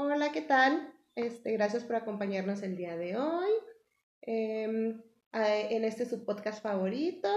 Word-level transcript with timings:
Hola, 0.00 0.30
¿qué 0.30 0.42
tal? 0.42 0.94
Este, 1.16 1.50
gracias 1.50 1.82
por 1.82 1.96
acompañarnos 1.96 2.62
el 2.62 2.76
día 2.76 2.96
de 2.96 3.16
hoy. 3.16 3.50
Em, 4.22 5.02
en 5.32 5.84
este 5.84 6.06
su 6.06 6.24
podcast 6.24 6.62
favorito, 6.62 7.28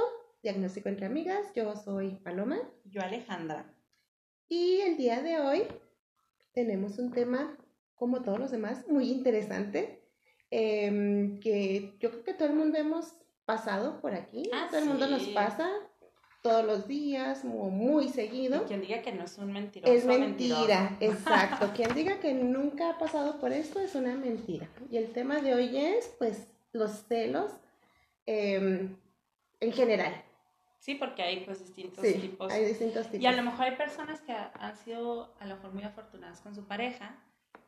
Diagnóstico 0.44 0.88
entre 0.88 1.08
Amigas. 1.08 1.48
Yo 1.56 1.76
soy 1.76 2.18
Paloma. 2.18 2.60
Yo 2.86 3.02
Alejandra. 3.02 3.74
Y 4.48 4.80
el 4.82 4.96
día 4.96 5.24
de 5.24 5.40
hoy 5.40 5.64
tenemos 6.54 7.00
un 7.00 7.12
tema, 7.12 7.58
como 7.96 8.22
todos 8.22 8.38
los 8.38 8.52
demás, 8.52 8.88
muy 8.88 9.10
interesante, 9.10 10.08
em, 10.52 11.40
que 11.40 11.96
yo 12.00 12.12
creo 12.12 12.24
que 12.24 12.34
todo 12.36 12.50
el 12.50 12.56
mundo 12.56 12.78
hemos 12.78 13.16
pasado 13.46 14.02
por 14.02 14.14
aquí. 14.14 14.52
Ah, 14.54 14.68
todo 14.70 14.82
el 14.82 14.86
mundo 14.86 15.08
nos 15.08 15.24
pasa 15.30 15.68
todos 16.42 16.66
los 16.66 16.88
días, 16.88 17.44
muy, 17.46 17.70
muy 17.72 18.10
seguido. 18.10 18.64
Y 18.64 18.66
quien 18.66 18.82
diga 18.82 19.02
que 19.02 19.12
no 19.12 19.24
es 19.26 19.38
un 19.38 19.52
mentiroso. 19.52 19.94
Es 19.94 20.06
mentira, 20.06 20.82
mentiroso. 20.90 20.96
exacto. 21.20 21.72
Quien 21.76 21.94
diga 21.94 22.20
que 22.20 22.34
nunca 22.34 22.90
ha 22.92 22.98
pasado 22.98 23.40
por 23.40 23.52
esto 23.52 23.80
es 23.80 23.94
una 23.96 24.16
mentira. 24.16 24.68
Y 24.90 24.98
el 24.98 25.12
tema 25.12 25.40
de 25.42 25.54
hoy 25.54 25.78
es, 25.78 26.08
pues, 26.18 26.48
los 26.74 26.92
celos 27.08 27.52
em, 28.26 28.96
en 29.60 29.72
general. 29.74 30.14
Sí, 30.80 30.96
porque 30.96 31.22
hay 31.22 31.46
pues 31.46 31.60
distintos 31.60 32.04
Sí, 32.04 32.14
tipos. 32.14 32.52
hay 32.52 32.66
distintos 32.66 33.06
tipos. 33.08 33.22
Y 33.22 33.28
a 33.28 33.34
lo 33.34 33.44
mejor 33.44 33.66
hay 33.66 33.76
personas 33.76 34.20
que 34.22 34.32
ha- 34.32 34.52
han 34.56 34.76
sido 34.78 35.32
a 35.40 35.46
lo 35.46 35.56
mejor 35.58 35.74
muy 35.74 35.84
afortunadas 35.84 36.42
con 36.42 36.56
su 36.56 36.64
pareja 36.64 37.16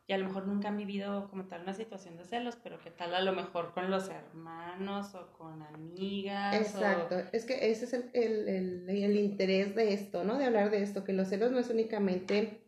y 0.06 0.14
a 0.14 0.18
lo 0.18 0.26
mejor 0.26 0.46
nunca 0.48 0.68
han 0.68 0.78
vivido 0.78 1.30
como 1.30 1.46
tal 1.46 1.62
una 1.64 1.74
situación 1.74 2.18
de 2.18 2.26
celos, 2.26 2.58
pero 2.62 2.78
que 2.80 2.92
tal 2.92 3.16
a 3.16 3.22
lo 3.22 3.32
mejor 3.34 3.74
con 3.74 3.90
los 3.90 4.10
hermanos 4.10 5.16
o 5.16 5.32
con 5.38 5.62
amigas. 5.62 6.54
o- 6.56 6.58
Exacto, 6.60 7.16
es 7.32 7.46
que 7.46 7.72
ese 7.72 7.86
es 7.86 7.94
el, 7.94 8.10
el, 8.14 8.48
el- 8.50 8.90
el 8.90 9.16
interés 9.18 9.76
de 9.76 9.94
esto, 9.94 10.24
¿no? 10.24 10.38
De 10.38 10.46
hablar 10.46 10.72
de 10.72 10.84
esto, 10.84 11.04
que 11.04 11.14
los 11.14 11.30
celos 11.30 11.52
no 11.52 11.60
es 11.60 11.70
únicamente 11.70 12.60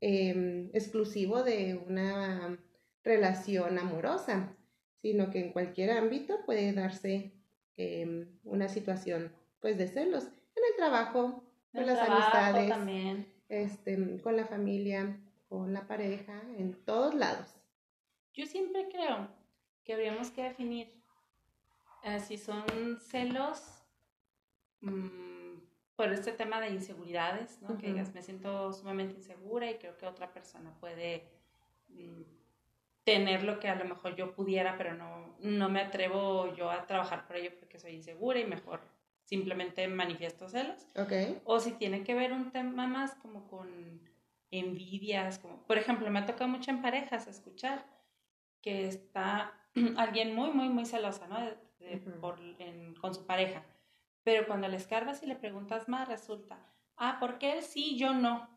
em, 0.00 0.70
exclusivo 0.74 1.42
de 1.42 1.74
una 1.88 2.58
relación 3.02 3.78
amorosa, 3.78 4.54
sino 5.02 5.30
que 5.30 5.40
en 5.40 5.52
cualquier 5.52 5.90
ámbito 5.92 6.38
puede 6.44 6.72
darse 6.72 7.32
em, 7.76 8.28
una 8.44 8.68
situación, 8.68 9.32
pues, 9.60 9.76
de 9.78 9.88
celos. 9.88 10.24
En 10.24 10.62
el 10.70 10.76
trabajo, 10.76 11.42
en 11.72 11.82
con 11.82 11.86
las 11.86 11.98
trabajo 11.98 12.22
amistades, 12.22 12.68
también. 12.68 13.26
este, 13.48 14.20
con 14.22 14.36
la 14.36 14.46
familia, 14.46 15.18
con 15.48 15.72
la 15.72 15.86
pareja, 15.86 16.42
en 16.58 16.74
todos 16.84 17.14
lados. 17.14 17.48
Yo 18.34 18.46
siempre 18.46 18.88
creo 18.88 19.28
que 19.84 19.94
habríamos 19.94 20.30
que 20.30 20.42
definir 20.42 20.92
eh, 22.02 22.20
si 22.20 22.36
son 22.36 22.64
celos 23.00 23.82
mm, 24.80 25.58
por 25.96 26.12
este 26.12 26.32
tema 26.32 26.60
de 26.60 26.70
inseguridades, 26.70 27.62
¿no? 27.62 27.68
Que 27.78 27.86
Ujú. 27.86 27.94
digas, 27.94 28.14
me 28.14 28.22
siento 28.22 28.72
sumamente 28.72 29.14
insegura 29.14 29.70
y 29.70 29.78
creo 29.78 29.96
que 29.96 30.06
otra 30.06 30.32
persona 30.32 30.74
puede 30.80 31.28
mm, 31.88 32.22
tener 33.04 33.44
lo 33.44 33.60
que 33.60 33.68
a 33.68 33.76
lo 33.76 33.84
mejor 33.84 34.16
yo 34.16 34.34
pudiera, 34.34 34.76
pero 34.76 34.94
no, 34.94 35.36
no 35.40 35.68
me 35.68 35.80
atrevo 35.80 36.54
yo 36.54 36.70
a 36.70 36.86
trabajar 36.86 37.26
por 37.26 37.36
ello 37.36 37.52
porque 37.58 37.78
soy 37.78 37.94
insegura 37.94 38.40
y 38.40 38.44
mejor 38.44 38.80
simplemente 39.24 39.86
manifiesto 39.88 40.48
celos 40.48 40.86
¿Ok? 40.96 41.12
o 41.44 41.58
si 41.60 41.72
tiene 41.72 42.04
que 42.04 42.14
ver 42.14 42.32
un 42.32 42.50
tema 42.52 42.86
más 42.86 43.14
como 43.14 43.48
con 43.48 44.00
envidias, 44.50 45.38
como 45.38 45.62
por 45.66 45.78
ejemplo, 45.78 46.10
me 46.10 46.18
ha 46.20 46.26
tocado 46.26 46.48
mucho 46.48 46.70
en 46.70 46.82
parejas 46.82 47.26
escuchar 47.26 47.84
que 48.62 48.86
está 48.86 49.52
alguien 49.96 50.34
muy, 50.34 50.50
muy, 50.50 50.68
muy 50.68 50.84
celosa, 50.86 51.26
¿no? 51.28 51.40
De- 51.40 51.56
de- 51.78 51.96
por, 51.98 52.40
en- 52.58 52.94
con 52.96 53.14
su 53.14 53.26
pareja. 53.26 53.62
Pero 54.24 54.46
cuando 54.46 54.66
le 54.68 54.76
escarbas 54.76 55.22
y 55.22 55.26
le 55.26 55.36
preguntas 55.36 55.88
más, 55.88 56.08
resulta, 56.08 56.58
ah, 56.96 57.18
¿por 57.20 57.38
qué 57.38 57.52
él 57.58 57.62
sí, 57.62 57.96
yo 57.98 58.12
no? 58.14 58.48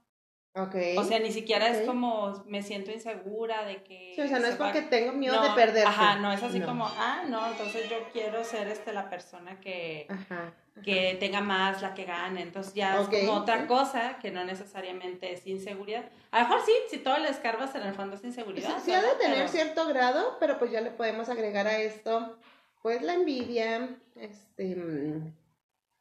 Ok. 0.55 0.75
O 0.97 1.03
sea, 1.03 1.19
ni 1.19 1.31
siquiera 1.31 1.67
es 1.69 1.85
como 1.85 2.43
me 2.47 2.63
siento 2.63 2.91
insegura 2.91 3.65
de 3.65 3.83
que... 3.83 4.13
Sí, 4.15 4.21
o 4.21 4.27
sea, 4.27 4.39
no 4.39 4.45
se 4.45 4.53
es 4.53 4.59
va- 4.59 4.65
porque 4.65 4.81
tengo 4.81 5.11
miedo 5.13 5.35
No, 5.35 5.43
de 5.43 5.49
perderte. 5.53 5.87
Ajá, 5.87 6.15
no, 6.17 6.31
es 6.33 6.41
así 6.41 6.59
No. 6.59 6.65
como, 6.65 6.85
ah, 6.85 7.23
no, 7.29 7.51
entonces 7.51 7.87
yo 7.87 7.97
quiero 8.11 8.43
ser 8.43 8.67
este, 8.67 8.91
la 8.93 9.09
persona 9.11 9.59
que 9.61 10.07
Ajá. 10.09 10.53
Que 10.81 11.15
tenga 11.19 11.41
más, 11.41 11.81
la 11.81 11.93
que 11.93 12.05
gane. 12.05 12.41
Entonces 12.41 12.73
ya 12.73 12.99
es 13.01 13.07
como 13.07 13.33
otra 13.33 13.61
sí. 13.61 13.67
cosa 13.67 14.17
que 14.21 14.31
no 14.31 14.43
necesariamente 14.45 15.31
es 15.33 15.45
inseguridad. 15.47 16.05
A 16.31 16.41
lo 16.43 16.47
mejor 16.49 16.65
sí, 16.65 16.71
si 16.89 16.97
todo 16.97 17.17
le 17.19 17.29
escarbas 17.29 17.73
en 17.75 17.83
el 17.83 17.93
fondo 17.93 18.15
es 18.15 18.21
Sí, 18.21 18.27
inseguridad. 18.27 18.77
sí 18.83 18.91
ha 18.91 19.01
de 19.01 19.15
tener 19.15 19.37
Pero- 19.37 19.47
cierto 19.49 19.87
grado, 19.87 20.37
pero 20.39 20.57
pues 20.59 20.71
ya 20.71 20.81
le 20.81 20.91
podemos 20.91 21.29
agregar 21.29 21.67
a 21.67 21.77
esto, 21.79 22.37
pues 22.81 23.01
la 23.01 23.13
envidia, 23.13 23.89
este, 24.15 24.75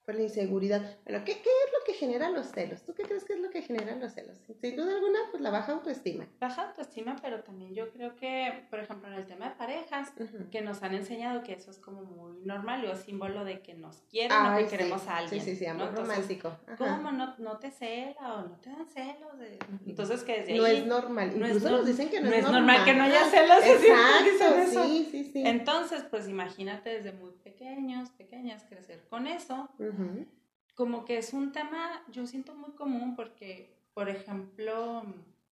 pues 0.08 0.16
la 0.16 0.24
inseguridad. 0.24 0.80
Bueno, 1.04 1.22
¿qué, 1.22 1.34
¿qué 1.34 1.50
es 1.50 1.72
lo 1.78 1.84
que 1.84 1.92
genera 1.92 2.30
los 2.30 2.46
celos? 2.46 2.82
¿Tú 2.82 2.94
qué 2.94 3.02
crees 3.02 3.24
que 3.26 3.34
es 3.34 3.40
lo 3.40 3.50
que 3.50 3.60
genera 3.60 3.94
los 3.96 4.14
celos? 4.14 4.38
Sin 4.58 4.74
duda 4.74 4.94
alguna, 4.94 5.18
pues 5.30 5.42
la 5.42 5.50
baja 5.50 5.72
autoestima. 5.72 6.26
Baja 6.40 6.68
autoestima, 6.68 7.14
pero 7.20 7.42
también 7.42 7.74
yo 7.74 7.90
creo 7.90 8.16
que, 8.16 8.64
por 8.70 8.78
ejemplo, 8.80 9.06
en 9.08 9.16
el 9.16 9.26
tema 9.26 9.50
de 9.50 9.56
parejas, 9.56 10.14
Ujú. 10.18 10.48
que 10.50 10.62
nos 10.62 10.82
han 10.82 10.94
enseñado 10.94 11.42
que 11.42 11.52
eso 11.52 11.70
es 11.70 11.76
como 11.78 12.00
muy 12.04 12.38
normal 12.42 12.86
o 12.86 12.92
es 12.92 13.00
símbolo 13.00 13.44
de 13.44 13.60
que 13.60 13.74
nos 13.74 13.98
quieren 14.10 14.32
o 14.32 14.40
Ay, 14.48 14.64
que 14.64 14.70
sí. 14.70 14.76
queremos 14.78 15.06
a 15.08 15.18
alguien. 15.18 15.42
Sí, 15.44 15.50
sí, 15.50 15.56
sí, 15.58 15.64
¿no? 15.66 15.72
amor 15.72 15.88
Entonces, 15.90 16.14
romántico. 16.16 16.48
Ajá. 16.66 16.76
¿Cómo 16.78 17.10
no, 17.12 17.34
no 17.36 17.58
te 17.58 17.70
cela 17.70 18.34
o 18.36 18.48
no 18.48 18.56
te 18.62 18.70
dan 18.70 18.86
celos? 18.86 19.38
de- 19.38 19.58
Entonces, 19.86 20.22
que 20.24 20.38
desde 20.40 20.56
No 20.56 20.64
ahí 20.64 20.76
es 20.78 20.86
normal. 20.86 21.38
no 21.38 21.44
es 21.44 21.52
Incluso 21.56 21.68
nor- 21.74 21.78
nos 21.80 21.86
dicen 21.86 22.08
que 22.08 22.20
no, 22.22 22.30
no 22.30 22.34
es 22.34 22.46
es 22.46 22.50
normal 22.50 22.82
que 22.86 22.94
no 22.94 23.02
haya 23.04 23.24
celos, 23.26 23.58
Exacto, 23.62 24.84
sí, 24.86 25.06
sí, 25.10 25.24
sí. 25.34 25.42
Entonces, 25.46 26.02
pues 26.10 26.26
imagínate 26.28 26.88
desde 26.88 27.12
muy 27.12 27.32
pequeños, 27.58 28.10
pequeñas, 28.10 28.64
crecer 28.64 29.04
con 29.08 29.26
eso. 29.26 29.68
Ujú. 29.78 30.26
Como 30.74 31.04
que 31.04 31.18
es 31.18 31.32
un 31.32 31.52
tema, 31.52 32.02
yo 32.10 32.26
siento 32.26 32.54
muy 32.54 32.70
común 32.72 33.16
porque, 33.16 33.76
por 33.94 34.08
ejemplo, 34.08 35.02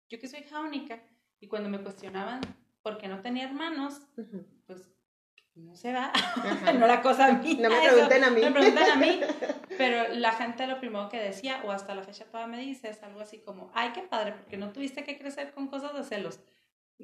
yo 0.09 0.19
que 0.19 0.29
soy 0.29 0.41
hija 0.41 0.61
única 0.61 1.03
y 1.41 1.47
cuando 1.47 1.69
me 1.69 1.81
cuestionaban 1.81 2.41
por 2.83 2.97
qué 2.97 3.09
no 3.09 3.21
tenía 3.21 3.45
hermanos, 3.45 4.01
Ujú. 4.17 4.47
pues 4.67 4.89
no 5.55 5.75
se 5.75 5.91
Ajá. 5.91 6.13
no 6.79 6.87
la 6.87 7.03
cosa 7.03 7.33
mía. 7.35 7.59
No 7.61 7.69
me 7.69 7.81
pregunten 7.91 8.25
a 8.25 8.31
mí. 8.31 8.41
Me 8.41 8.51
preguntan 8.51 8.91
a 8.91 8.97
mí, 8.97 9.21
pero 9.77 10.15
la 10.15 10.33
gente 10.33 10.67
lo 10.67 10.81
primero 10.81 11.11
que 11.11 11.19
decía, 11.19 11.61
o 11.65 11.71
hasta 11.71 11.95
la 11.95 12.03
fecha 12.03 12.25
todavía 12.25 12.57
me 12.57 12.63
dice, 12.63 12.89
es 12.89 13.03
algo 13.03 13.21
así 13.21 13.41
como, 13.41 13.71
ay, 13.75 13.91
qué 13.93 14.01
padre, 14.03 14.33
porque 14.33 14.57
no 14.57 14.73
tuviste 14.73 15.05
que 15.05 15.19
crecer 15.19 15.53
con 15.53 15.69
cosas 15.69 15.93
de 15.95 16.05
celos. 16.05 16.41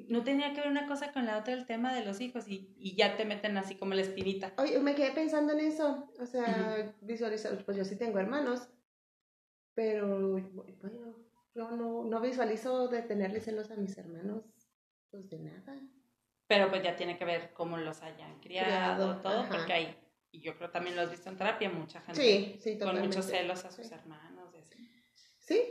No 0.08 0.22
tenía 0.24 0.52
que 0.52 0.60
ver 0.60 0.70
una 0.70 0.86
cosa 0.86 1.12
con 1.12 1.24
la 1.26 1.38
otra 1.38 1.54
el 1.54 1.64
tema 1.66 1.94
de 1.94 2.04
los 2.04 2.20
hijos 2.20 2.46
y, 2.48 2.74
y 2.78 2.94
ya 2.96 3.16
te 3.16 3.24
meten 3.24 3.56
así 3.56 3.76
como 3.76 3.94
la 3.94 4.02
espinita. 4.02 4.52
Oye, 4.58 4.78
me 4.80 4.94
quedé 4.94 5.12
pensando 5.12 5.52
en 5.54 5.60
eso. 5.60 6.12
O 6.20 6.26
sea, 6.26 6.94
visualizar, 7.00 7.64
pues 7.64 7.76
yo 7.78 7.84
sí 7.84 7.96
tengo 7.96 8.18
hermanos, 8.18 8.68
pero 9.74 10.08
bueno, 10.78 11.16
yo 11.54 11.70
no, 11.70 12.04
no 12.04 12.20
visualizo 12.20 12.88
de 12.88 13.02
tenerle 13.02 13.40
celos 13.40 13.70
a 13.70 13.76
mis 13.76 13.96
hermanos, 13.98 14.44
pues 15.10 15.28
de 15.30 15.38
nada. 15.38 15.80
Pero 16.46 16.68
pues 16.70 16.82
ya 16.82 16.94
tiene 16.96 17.18
que 17.18 17.24
ver 17.24 17.52
cómo 17.52 17.76
los 17.76 18.02
hayan 18.02 18.38
criado, 18.40 18.66
Criado, 18.66 19.20
todo, 19.22 19.40
ajá. 19.40 19.56
porque 19.56 19.72
hay, 19.72 19.96
y 20.30 20.40
yo 20.40 20.56
creo 20.56 20.70
también 20.70 20.94
lo 20.96 21.02
has 21.02 21.10
visto 21.10 21.28
en 21.28 21.36
terapia, 21.36 21.70
mucha 21.70 22.00
gente 22.02 22.20
Sí, 22.22 22.56
sí, 22.60 22.78
con 22.78 22.98
muchos 23.00 23.24
celos 23.26 23.64
a 23.64 23.70
sus 23.70 23.86
Sí. 23.86 23.94
hermanos. 23.94 24.54
y 24.54 24.58
así. 24.58 24.76
Sí, 25.38 25.62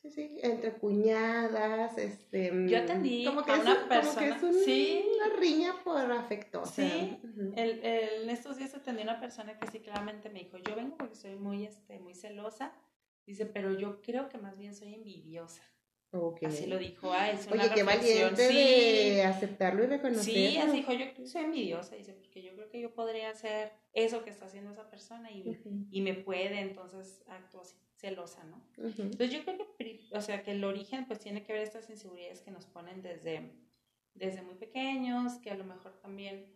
sí, 0.00 0.10
sí, 0.10 0.38
entre 0.42 0.72
cuñadas, 0.74 1.98
este... 1.98 2.52
Yo 2.68 2.78
atendí 2.78 3.24
como 3.24 3.42
que 3.44 3.52
a 3.52 3.56
es, 3.56 3.60
una 3.62 3.70
un- 3.72 3.76
como 3.78 3.88
que 3.90 3.94
persona- 3.96 4.36
es 4.36 4.42
un- 4.42 4.64
sí. 4.64 5.04
una 5.16 5.36
riña 5.36 5.74
por 5.84 6.10
afecto. 6.12 6.62
o 6.62 6.66
sea, 6.66 6.88
Sí. 6.88 7.18
El, 7.56 7.70
el- 7.84 8.22
en 8.24 8.30
estos 8.30 8.56
días 8.56 8.74
atendí 8.74 9.00
a 9.02 9.04
una 9.04 9.20
persona 9.20 9.58
que 9.58 9.66
sí 9.70 9.80
claramente 9.80 10.30
me 10.30 10.40
dijo, 10.40 10.58
yo 10.58 10.74
vengo 10.76 10.96
porque 10.96 11.14
soy 11.14 11.36
muy, 11.36 11.64
este, 11.66 11.98
muy 11.98 12.14
celosa, 12.14 12.72
dice, 13.26 13.46
pero 13.46 13.78
yo 13.78 14.00
creo 14.02 14.28
que 14.28 14.38
más 14.38 14.56
bien 14.56 14.74
soy 14.74 14.94
envidiosa. 14.94 15.62
Así 16.46 16.66
lo 16.66 16.78
dijo, 16.78 17.12
ah, 17.12 17.30
es 17.30 17.46
una 17.48 17.64
Oye, 17.64 17.74
qué 17.74 17.82
reflexión, 17.84 18.32
valiente 18.34 18.48
sí. 18.48 18.54
de 19.14 19.24
aceptarlo 19.24 19.84
y 19.84 19.88
reconocerlo. 19.88 20.22
Sí, 20.32 20.56
así 20.56 20.76
dijo, 20.78 20.92
yo 20.94 21.04
soy 21.26 21.42
envidiosa, 21.44 21.96
dice, 21.96 22.14
porque 22.14 22.42
yo 22.42 22.54
creo 22.54 22.70
que 22.70 22.80
yo 22.80 22.94
podría 22.94 23.28
hacer 23.28 23.72
eso 23.92 24.24
que 24.24 24.30
está 24.30 24.46
haciendo 24.46 24.70
esa 24.70 24.88
persona 24.88 25.30
y, 25.30 25.58
y 25.90 26.00
me 26.00 26.14
puede, 26.14 26.60
entonces 26.60 27.22
actúo 27.28 27.60
así, 27.60 27.76
celosa, 27.98 28.44
¿no? 28.44 28.60
Entonces 28.76 29.30
yo 29.30 29.44
creo 29.44 29.58
que, 29.76 30.08
o 30.12 30.20
sea, 30.20 30.42
que 30.42 30.52
el 30.52 30.64
origen 30.64 31.06
pues 31.06 31.18
tiene 31.18 31.42
que 31.42 31.52
ver 31.52 31.62
estas 31.62 31.90
inseguridades 31.90 32.40
que 32.40 32.50
nos 32.50 32.64
ponen 32.66 33.02
desde, 33.02 33.50
desde 34.14 34.42
muy 34.42 34.54
pequeños, 34.54 35.34
que 35.34 35.50
a 35.50 35.56
lo 35.56 35.64
mejor 35.64 35.92
también 36.00 36.46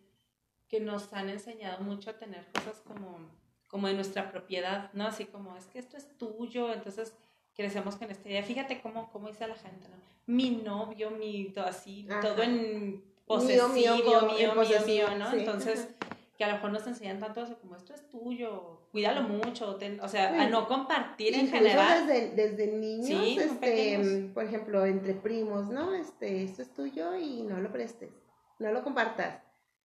que 0.69 0.79
nos 0.79 1.11
han 1.13 1.29
enseñado 1.29 1.83
mucho 1.83 2.09
a 2.09 2.17
tener 2.17 2.47
cosas 2.53 2.79
como, 2.81 3.19
como 3.67 3.87
de 3.87 3.93
nuestra 3.93 4.31
propiedad, 4.31 4.91
¿no? 4.93 5.05
Así 5.05 5.25
como, 5.25 5.55
es 5.57 5.65
que 5.67 5.79
esto 5.79 5.97
es 5.97 6.17
tuyo, 6.17 6.73
entonces 6.73 7.13
crecemos 7.55 7.97
con 7.97 8.09
esta 8.09 8.27
idea. 8.29 8.43
Fíjate 8.43 8.81
cómo, 8.81 9.11
cómo 9.11 9.27
dice 9.27 9.47
la 9.47 9.55
gente, 9.55 9.87
¿no? 9.89 9.97
Mi 10.25 10.51
novio, 10.51 11.11
mi, 11.11 11.49
todo 11.49 11.65
así, 11.65 12.07
Ajá. 12.09 12.21
todo 12.21 12.41
en 12.41 13.03
posesivo, 13.25 13.67
mío, 13.69 13.95
mío, 13.95 14.53
mío, 14.85 15.17
¿no? 15.17 15.31
sí, 15.31 15.39
Entonces, 15.39 15.89
ajá. 15.99 16.02
Que 16.37 16.43
a 16.43 16.47
lo 16.47 16.53
mejor 16.55 16.71
nos 16.71 16.87
enseñan 16.87 17.19
tanto 17.19 17.43
eso 17.43 17.59
como 17.59 17.75
esto 17.75 17.93
es 17.93 18.07
tuyo, 18.09 18.87
cuídalo 18.91 19.21
mucho, 19.23 19.75
ten- 19.75 19.99
o 20.01 20.07
sea, 20.07 20.33
Sí. 20.33 20.39
a 20.39 20.49
no 20.49 20.67
compartir 20.67 21.35
en 21.35 21.47
general. 21.47 22.07
Desde, 22.07 22.35
desde 22.35 22.67
niños, 22.75 23.05
Sí, 23.07 23.37
este, 23.39 24.31
por 24.33 24.43
ejemplo, 24.43 24.85
entre 24.85 25.13
primos, 25.13 25.69
¿no? 25.69 25.93
Este, 25.93 26.43
esto 26.43 26.61
es 26.63 26.73
tuyo 26.73 27.15
y 27.15 27.43
no 27.43 27.59
lo 27.59 27.71
prestes, 27.71 28.11
no 28.59 28.71
lo 28.71 28.83
compartas, 28.83 29.43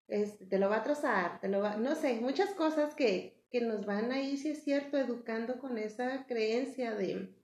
este, 0.09 0.47
te 0.47 0.59
lo 0.59 0.71
va 0.71 0.77
a 0.77 0.83
trozar, 0.83 1.39
te 1.41 1.49
lo 1.49 1.61
va, 1.61 1.77
no 1.77 1.95
sé, 1.95 2.19
muchas 2.21 2.51
cosas 2.55 2.95
que, 2.95 3.45
que 3.51 3.61
nos 3.61 3.85
van 3.85 4.11
ahí, 4.13 4.37
si 4.39 4.49
es 4.51 4.65
cierto, 4.65 4.97
educando 4.97 5.59
con 5.59 5.77
esa 5.79 6.25
creencia 6.27 6.95
de 6.95 7.35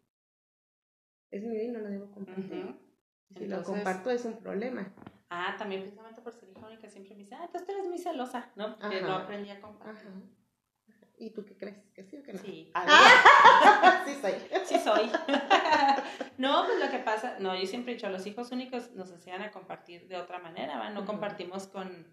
es 1.31 1.43
mío 1.45 1.63
y 1.63 1.69
no 1.69 1.81
lo 1.81 1.89
debo 1.89 2.11
compartir. 2.11 2.77
Si 3.37 3.47
lo 3.47 3.63
comparto 3.65 4.11
es 4.11 4.25
un 4.25 4.39
problema. 4.39 4.95
Ah, 5.37 5.57
también 5.59 5.83
precisamente 5.83 6.21
por 6.23 6.33
ser 6.33 6.49
hija 6.49 6.67
única 6.67 6.89
siempre 6.89 7.15
me 7.15 7.23
dice, 7.23 7.35
ah, 7.35 7.45
entonces 7.45 7.67
tú 7.67 7.73
eres 7.73 7.89
muy 7.89 7.99
celosa, 7.99 8.53
¿no? 8.55 8.79
Que 8.79 9.01
no 9.01 9.15
aprendí 9.15 9.51
a 9.51 9.61
compartir. 9.61 10.11
¿Y 11.17 11.31
tú 11.31 11.45
qué 11.45 11.57
crees? 11.57 11.77
¿Que 11.93 12.05
sí 12.05 12.19
o 12.19 12.23
que 12.23 12.33
no? 12.33 12.39
Sí, 12.39 12.73
sí 14.07 14.15
soy. 14.21 14.35
Sí 14.65 14.79
soy. 14.79 15.11
no, 16.39 16.65
pues 16.67 16.79
lo 16.79 16.91
que 16.91 16.99
pasa, 16.99 17.37
no, 17.41 17.55
yo 17.57 17.67
siempre 17.67 17.93
he 17.93 17.95
dicho, 17.97 18.09
los 18.09 18.27
hijos 18.27 18.53
únicos 18.53 18.93
nos 18.93 19.11
enseñan 19.11 19.43
a 19.43 19.51
compartir 19.51 20.07
de 20.07 20.17
otra 20.17 20.39
manera, 20.39 20.79
¿va? 20.79 20.91
No 20.91 21.05
compartimos 21.05 21.67
con, 21.67 22.07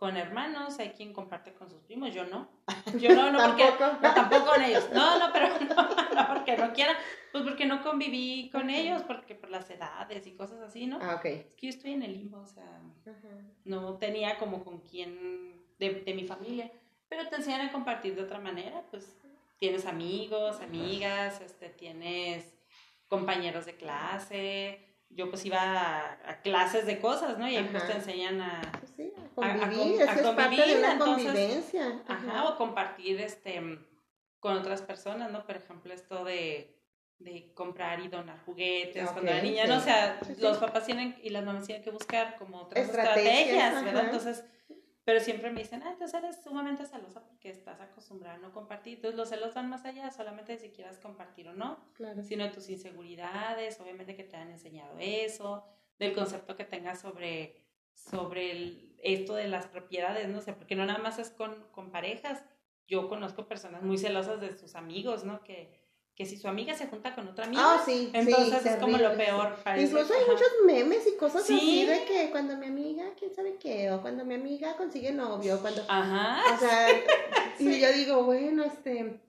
con 0.00 0.16
hermanos, 0.16 0.80
hay 0.80 0.88
quien 0.88 1.12
comparte 1.12 1.52
con 1.52 1.70
sus 1.70 1.80
primos, 1.82 2.12
yo 2.12 2.24
no. 2.24 2.48
Yo 3.00 3.14
no, 3.14 3.30
no 3.30 3.38
porque 3.46 3.64
no, 3.78 4.12
tampoco 4.14 4.46
con 4.46 4.62
ellos. 4.62 4.88
No, 4.92 5.18
no, 5.18 5.32
pero 5.32 5.48
no, 6.14 6.28
porque 6.34 6.56
no 6.56 6.72
quiera, 6.72 6.94
pues 7.30 7.44
porque 7.44 7.66
no 7.66 7.82
conviví 7.82 8.50
con 8.50 8.68
ellos, 8.70 9.02
porque 9.02 9.36
por 9.36 9.50
las 9.50 9.70
edades 9.70 10.26
y 10.26 10.32
cosas 10.32 10.60
así, 10.62 10.86
¿no? 10.86 10.98
Ah, 11.00 11.14
ok. 11.16 11.26
Es 11.26 11.54
que 11.54 11.66
yo 11.66 11.70
estoy 11.70 11.92
en 11.92 12.02
el 12.02 12.14
limbo, 12.14 12.40
o 12.40 12.46
sea, 12.46 12.80
no 13.64 13.98
tenía 13.98 14.38
como 14.38 14.64
con 14.64 14.80
quién 14.80 15.62
de, 15.78 16.00
de 16.00 16.14
mi 16.14 16.24
familia 16.26 16.72
pero 17.10 17.28
te 17.28 17.36
enseñan 17.36 17.62
a 17.62 17.72
compartir 17.72 18.14
de 18.14 18.22
otra 18.22 18.38
manera, 18.38 18.84
pues 18.90 19.20
tienes 19.58 19.84
amigos, 19.84 20.60
amigas, 20.60 21.40
este, 21.40 21.68
tienes 21.68 22.54
compañeros 23.08 23.66
de 23.66 23.74
clase, 23.74 24.78
yo 25.10 25.28
pues 25.28 25.44
iba 25.44 26.12
a, 26.24 26.40
clases 26.42 26.86
de 26.86 27.00
cosas, 27.00 27.36
¿no? 27.36 27.48
Y 27.48 27.56
ahí 27.56 27.68
pues 27.70 27.84
te 27.84 27.94
enseñan 27.94 28.40
a, 28.40 28.62
pues 28.78 28.92
sí, 29.42 29.48
a 29.48 29.58
convivir, 29.60 30.02
a, 30.02 30.22
convivir, 30.22 30.78
una 30.78 30.98
convivencia. 30.98 32.02
Ajá. 32.06 32.48
o 32.48 32.56
compartir 32.56 33.20
este 33.20 33.78
con 34.38 34.56
otras 34.56 34.82
personas, 34.82 35.30
¿no? 35.30 35.44
Por 35.44 35.56
ejemplo, 35.56 35.92
esto 35.92 36.24
de, 36.24 36.74
de 37.18 37.52
comprar 37.52 38.00
y 38.00 38.08
donar 38.08 38.40
juguetes 38.46 39.10
cuando 39.10 39.30
era 39.30 39.42
niña, 39.42 39.66
¿no? 39.66 39.76
O 39.76 39.80
sea, 39.80 40.18
los 40.38 40.58
papás 40.58 40.86
tienen 40.86 41.16
y 41.22 41.28
las 41.28 41.44
mamás 41.44 41.66
tienen 41.66 41.84
que 41.84 41.90
buscar 41.90 42.36
como 42.36 42.62
otras 42.62 42.86
estrategias 42.86 43.84
¿verdad? 43.84 44.06
Entonces, 44.06 44.44
pero 45.04 45.20
siempre 45.20 45.50
me 45.50 45.60
dicen, 45.60 45.82
ah, 45.82 45.90
entonces 45.92 46.22
eres 46.22 46.42
sumamente 46.42 46.86
celosa 46.86 47.22
porque 47.26 47.50
estás 47.50 47.80
acostumbrada 47.80 48.36
a 48.36 48.38
no 48.38 48.52
compartir. 48.52 48.96
Entonces 48.96 49.18
los 49.18 49.28
celos 49.28 49.54
van 49.54 49.68
más 49.68 49.84
allá 49.84 50.10
solamente 50.10 50.52
de 50.52 50.58
si 50.58 50.70
quieras 50.70 50.98
compartir 50.98 51.48
o 51.48 51.52
no, 51.52 51.78
claro. 51.94 52.22
sino 52.22 52.44
de 52.44 52.50
tus 52.50 52.68
inseguridades, 52.70 53.80
obviamente 53.80 54.14
que 54.14 54.24
te 54.24 54.36
han 54.36 54.50
enseñado 54.50 54.96
eso, 54.98 55.64
del 55.98 56.14
concepto 56.14 56.56
que 56.56 56.64
tengas 56.64 57.00
sobre, 57.00 57.59
sobre 57.94 58.52
el, 58.52 58.96
esto 59.02 59.34
de 59.34 59.48
las 59.48 59.66
propiedades, 59.66 60.28
no 60.28 60.40
sé, 60.40 60.52
porque 60.52 60.76
no 60.76 60.86
nada 60.86 60.98
más 60.98 61.18
es 61.18 61.30
con, 61.30 61.64
con 61.72 61.90
parejas. 61.90 62.42
Yo 62.86 63.08
conozco 63.08 63.46
personas 63.46 63.82
muy 63.82 63.98
celosas 63.98 64.40
de 64.40 64.56
sus 64.56 64.74
amigos, 64.74 65.24
¿no? 65.24 65.42
Que, 65.42 65.80
que 66.14 66.26
si 66.26 66.36
su 66.36 66.48
amiga 66.48 66.74
se 66.74 66.86
junta 66.86 67.14
con 67.14 67.28
otra 67.28 67.46
amiga, 67.46 67.62
ah, 67.64 67.82
sí, 67.84 68.10
entonces 68.12 68.66
es 68.66 68.76
como 68.76 68.98
lo 68.98 69.16
peor. 69.16 69.56
Incluso 69.78 70.12
hay 70.12 70.26
muchos 70.26 70.48
memes 70.66 71.06
y 71.06 71.16
cosas 71.16 71.44
así 71.44 71.86
de 71.86 72.04
que 72.04 72.30
cuando 72.30 72.56
mi 72.56 72.66
amiga, 72.66 73.04
quién 73.18 73.34
sabe 73.34 73.56
qué, 73.58 73.90
o 73.90 74.02
cuando 74.02 74.24
mi 74.24 74.34
amiga 74.34 74.76
consigue 74.76 75.12
novio, 75.12 75.60
cuando... 75.60 75.82
Ajá. 75.88 76.42
O 76.54 76.58
sea, 76.58 76.88
y 77.58 77.80
yo 77.80 77.92
digo, 77.92 78.24
bueno, 78.24 78.64
este, 78.64 79.20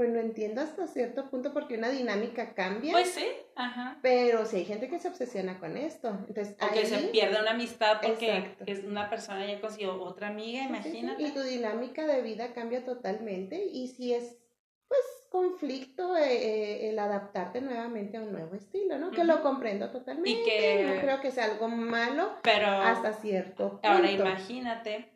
pues 0.00 0.14
lo 0.14 0.18
entiendo 0.18 0.62
hasta 0.62 0.86
cierto 0.86 1.28
punto 1.28 1.52
porque 1.52 1.76
una 1.76 1.90
dinámica 1.90 2.54
cambia. 2.54 2.92
Pues 2.92 3.10
sí, 3.10 3.26
ajá. 3.54 3.98
Pero 4.00 4.46
si 4.46 4.56
hay 4.56 4.64
gente 4.64 4.88
que 4.88 4.98
se 4.98 5.08
obsesiona 5.08 5.58
con 5.58 5.76
esto. 5.76 6.08
Entonces, 6.26 6.56
o 6.58 6.72
que 6.72 6.86
se 6.86 6.96
pierde 7.08 7.38
una 7.38 7.50
amistad 7.50 7.98
porque 8.00 8.56
es 8.64 8.82
una 8.82 9.10
persona 9.10 9.44
ya 9.44 9.60
consiguió 9.60 10.02
otra 10.02 10.28
amiga, 10.28 10.62
imagínate. 10.62 11.22
Y 11.22 11.32
tu 11.32 11.42
dinámica 11.42 12.06
de 12.06 12.22
vida 12.22 12.54
cambia 12.54 12.82
totalmente 12.82 13.62
y 13.62 13.88
si 13.88 14.14
es 14.14 14.38
conflicto 15.28 16.16
eh, 16.16 16.32
eh, 16.32 16.88
el 16.88 16.98
adaptarte 16.98 17.60
nuevamente 17.60 18.16
a 18.16 18.22
un 18.22 18.32
nuevo 18.32 18.54
estilo, 18.54 18.96
¿no? 18.96 19.10
Que 19.10 19.24
lo 19.24 19.42
comprendo 19.42 19.90
totalmente. 19.90 20.30
Y 20.30 20.42
que 20.44 20.86
no 20.86 20.98
creo 21.02 21.20
que 21.20 21.30
sea 21.30 21.44
algo 21.44 21.68
malo 21.68 22.38
pero 22.42 22.68
hasta 22.68 23.12
cierto 23.12 23.72
punto. 23.72 23.86
Ahora 23.86 24.10
imagínate, 24.10 25.12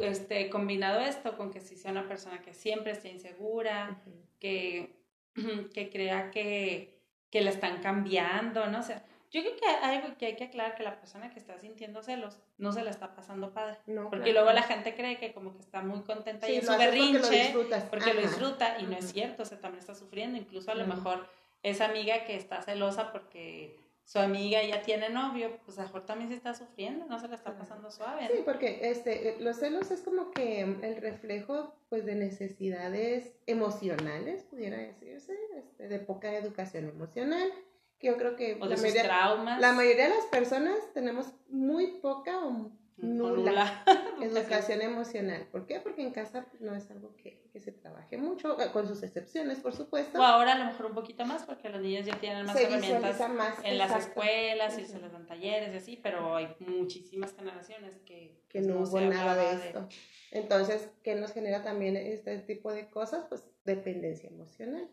este, 0.00 0.50
combinado 0.50 1.00
esto 1.00 1.36
con 1.36 1.50
que 1.50 1.60
si 1.60 1.76
sea 1.76 1.90
una 1.90 2.08
persona 2.08 2.42
que 2.42 2.54
siempre 2.54 2.92
esté 2.92 3.08
insegura, 3.10 4.02
que, 4.38 4.96
que 5.74 5.90
crea 5.90 6.30
que, 6.30 6.98
que 7.30 7.40
la 7.40 7.50
están 7.50 7.82
cambiando, 7.82 8.66
¿no? 8.66 8.80
O 8.80 8.82
sea, 8.82 9.02
yo 9.30 9.42
creo 9.42 9.56
que 9.56 9.66
hay 9.66 9.96
algo 9.96 10.16
que 10.16 10.26
hay 10.26 10.36
que 10.36 10.44
aclarar 10.44 10.76
que 10.76 10.82
la 10.82 10.98
persona 10.98 11.30
que 11.30 11.38
está 11.38 11.58
sintiendo 11.58 12.02
celos 12.02 12.38
no 12.58 12.72
se 12.72 12.82
la 12.82 12.90
está 12.90 13.14
pasando 13.14 13.52
padre. 13.52 13.76
porque 14.08 14.32
luego 14.32 14.52
la 14.52 14.62
gente 14.62 14.94
cree 14.94 15.18
que 15.18 15.32
como 15.32 15.52
que 15.52 15.60
está 15.60 15.82
muy 15.82 16.00
contenta 16.02 16.48
y 16.48 16.56
en 16.56 16.66
su 16.66 16.76
berrinche 16.76 17.54
porque 17.90 18.14
lo, 18.14 18.22
disfruta 18.22 18.78
y 18.78 18.84
no 18.84 18.96
es 18.96 19.12
cierto, 19.12 19.42
o 19.42 19.46
sea, 19.46 19.58
también 19.58 19.80
está 19.80 19.94
sufriendo. 19.94 20.38
Incluso 20.38 20.70
a 20.70 20.74
lo 20.74 20.86
mejor 20.86 21.28
esa 21.62 21.86
amiga 21.86 22.24
que 22.24 22.36
está 22.36 22.62
celosa 22.62 23.12
porque 23.12 23.76
su 24.06 24.20
amiga 24.20 24.62
ya 24.62 24.82
tiene 24.82 25.10
novio, 25.10 25.58
pues 25.64 25.78
a 25.78 25.82
lo 25.82 25.88
mejor 25.88 26.06
también 26.06 26.30
se 26.30 26.36
está 26.36 26.54
sufriendo, 26.54 27.06
no 27.06 27.18
se 27.18 27.26
la 27.26 27.34
está 27.34 27.58
pasando 27.58 27.90
suave. 27.90 28.28
Sí, 28.32 28.42
porque 28.44 28.78
este, 28.88 29.30
eh, 29.30 29.36
los 29.40 29.56
celos 29.56 29.90
es 29.90 30.02
como 30.02 30.30
que 30.30 30.60
el 30.60 30.96
reflejo 30.96 31.74
pues 31.88 32.06
de 32.06 32.14
necesidades 32.14 33.32
emocionales, 33.46 34.44
pudiera 34.44 34.78
decirse, 34.78 35.36
este, 35.56 35.88
de 35.88 35.98
poca 35.98 36.32
educación 36.36 36.88
emocional 36.88 37.50
que 37.98 38.06
yo 38.08 38.16
creo 38.16 38.36
que 38.36 38.56
la, 38.56 38.76
mayoría, 38.76 39.02
traumas. 39.02 39.60
la 39.60 39.72
mayoría 39.72 40.04
de 40.04 40.14
las 40.14 40.26
personas 40.26 40.76
tenemos 40.92 41.32
muy 41.48 41.98
poca 42.00 42.44
o 42.44 42.70
nula, 42.96 43.84
educación 44.22 44.80
emocional. 44.80 45.46
¿Por 45.52 45.66
qué? 45.66 45.80
Porque 45.80 46.02
en 46.02 46.12
casa 46.12 46.46
no 46.60 46.74
es 46.74 46.90
algo 46.90 47.14
que, 47.16 47.44
se 47.60 47.72
trabaje 47.72 48.18
mucho, 48.18 48.60
eh, 48.60 48.70
con 48.72 48.86
sus 48.86 49.02
excepciones, 49.02 49.60
por 49.60 49.74
supuesto. 49.74 50.18
O 50.18 50.22
ahora 50.22 50.52
a 50.52 50.58
lo 50.58 50.64
mejor 50.66 50.86
un 50.86 50.94
poquito 50.94 51.24
más, 51.24 51.44
porque 51.44 51.68
los 51.68 51.80
niños 51.80 52.06
ya 52.06 52.18
tienen 52.18 52.44
más 52.44 52.56
herramientas 52.56 53.20
en 53.64 53.78
las 53.78 54.06
escuelas 54.06 54.78
y 54.78 54.84
se 54.84 54.98
les 54.98 55.12
dan 55.12 55.26
talleres 55.26 55.74
y 55.74 55.76
así, 55.76 56.00
pero 56.02 56.36
hay 56.36 56.54
muchísimas 56.60 57.34
generaciones 57.34 57.98
que, 58.04 58.42
que 58.48 58.60
pues, 58.60 58.66
no, 58.66 58.80
hubo 58.80 59.00
nada 59.00 59.34
de 59.34 59.52
esto. 59.52 59.88
Entonces, 60.30 60.90
¿qué 61.02 61.14
nos 61.14 61.32
genera 61.32 61.62
también 61.62 61.96
este 61.96 62.38
tipo 62.40 62.72
de 62.72 62.88
cosas? 62.90 63.24
Pues 63.28 63.44
dependencia 63.64 64.28
emocional. 64.28 64.88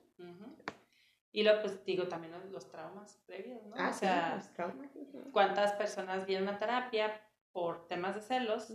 Y 1.34 1.44
luego, 1.44 1.62
pues 1.62 1.84
digo, 1.84 2.08
también 2.08 2.34
los, 2.52 2.70
traumas 2.70 3.20
previos, 3.26 3.66
¿no? 3.66 3.76
Ah, 3.76 3.90
o 3.90 3.94
sea, 3.98 4.36
los 4.36 4.54
traumas. 4.54 4.92
¿cuántas 5.32 5.74
personas 5.74 6.28
vienen 6.28 6.48
a 6.48 6.60
terapia 6.60 7.20
por 7.54 7.88
temas 7.88 8.16
de 8.16 8.22
celos 8.22 8.74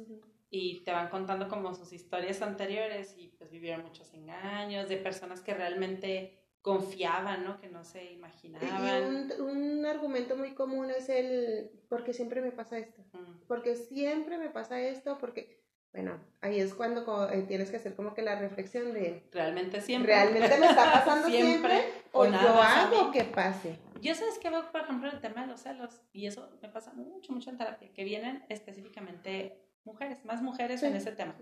y 0.50 0.80
te 0.84 0.92
van 0.92 1.10
contando 1.10 1.48
como 1.48 1.74
sus 1.74 1.92
historias 1.92 2.40
anteriores 2.40 3.14
y 3.18 3.28
pues 3.36 3.50
vivieron 3.50 3.84
muchos 3.84 4.14
engaños 4.14 4.88
de 4.88 4.96
personas 4.96 5.40
que 5.42 5.52
realmente 5.52 6.38
confiaban, 6.62 7.44
¿no? 7.44 7.60
Que 7.60 7.68
no 7.68 7.84
se 7.84 8.12
imaginaban. 8.12 9.30
Y 9.30 9.40
un, 9.40 9.84
argumento 9.84 10.36
muy 10.36 10.54
común 10.54 10.90
es 10.90 11.08
el, 11.08 11.70
porque 11.88 12.12
siempre 12.12 12.40
me 12.40 12.52
pasa 12.52 12.78
esto, 12.78 13.02
porque 13.46 13.76
siempre 13.76 14.38
me 14.38 14.50
pasa 14.50 14.80
esto, 14.80 15.18
porque 15.18 15.58
bueno, 15.92 16.20
ahí 16.42 16.60
es 16.60 16.74
cuando 16.74 17.30
eh, 17.30 17.42
tienes 17.48 17.70
que 17.70 17.78
hacer 17.78 17.94
como 17.94 18.14
que 18.14 18.22
la 18.22 18.38
reflexión 18.38 18.92
de... 18.92 19.26
Realmente 19.32 19.80
siempre. 19.80 20.12
Realmente 20.12 20.58
me 20.58 20.66
está 20.66 20.92
pasando 20.92 21.28
siempre, 21.30 21.82
o, 22.12 22.26
yo 22.26 22.62
hago 22.62 23.10
que 23.10 23.24
pase. 23.24 23.78
Yo 24.00 24.14
sabes 24.14 24.38
que 24.38 24.50
veo, 24.50 24.70
por 24.70 24.82
ejemplo, 24.82 25.10
el 25.10 25.20
tema 25.20 25.42
de 25.42 25.48
los 25.48 25.60
celos, 25.60 26.02
y 26.12 26.26
eso 26.26 26.50
me 26.62 26.68
pasa 26.68 26.92
mucho, 26.92 27.32
mucho 27.32 27.50
en 27.50 27.58
terapia, 27.58 27.92
que 27.92 28.04
vienen 28.04 28.44
específicamente 28.48 29.58
mujeres, 29.84 30.24
más 30.24 30.42
mujeres 30.42 30.82
en 30.82 30.94
ese 30.94 31.12
tema. 31.12 31.34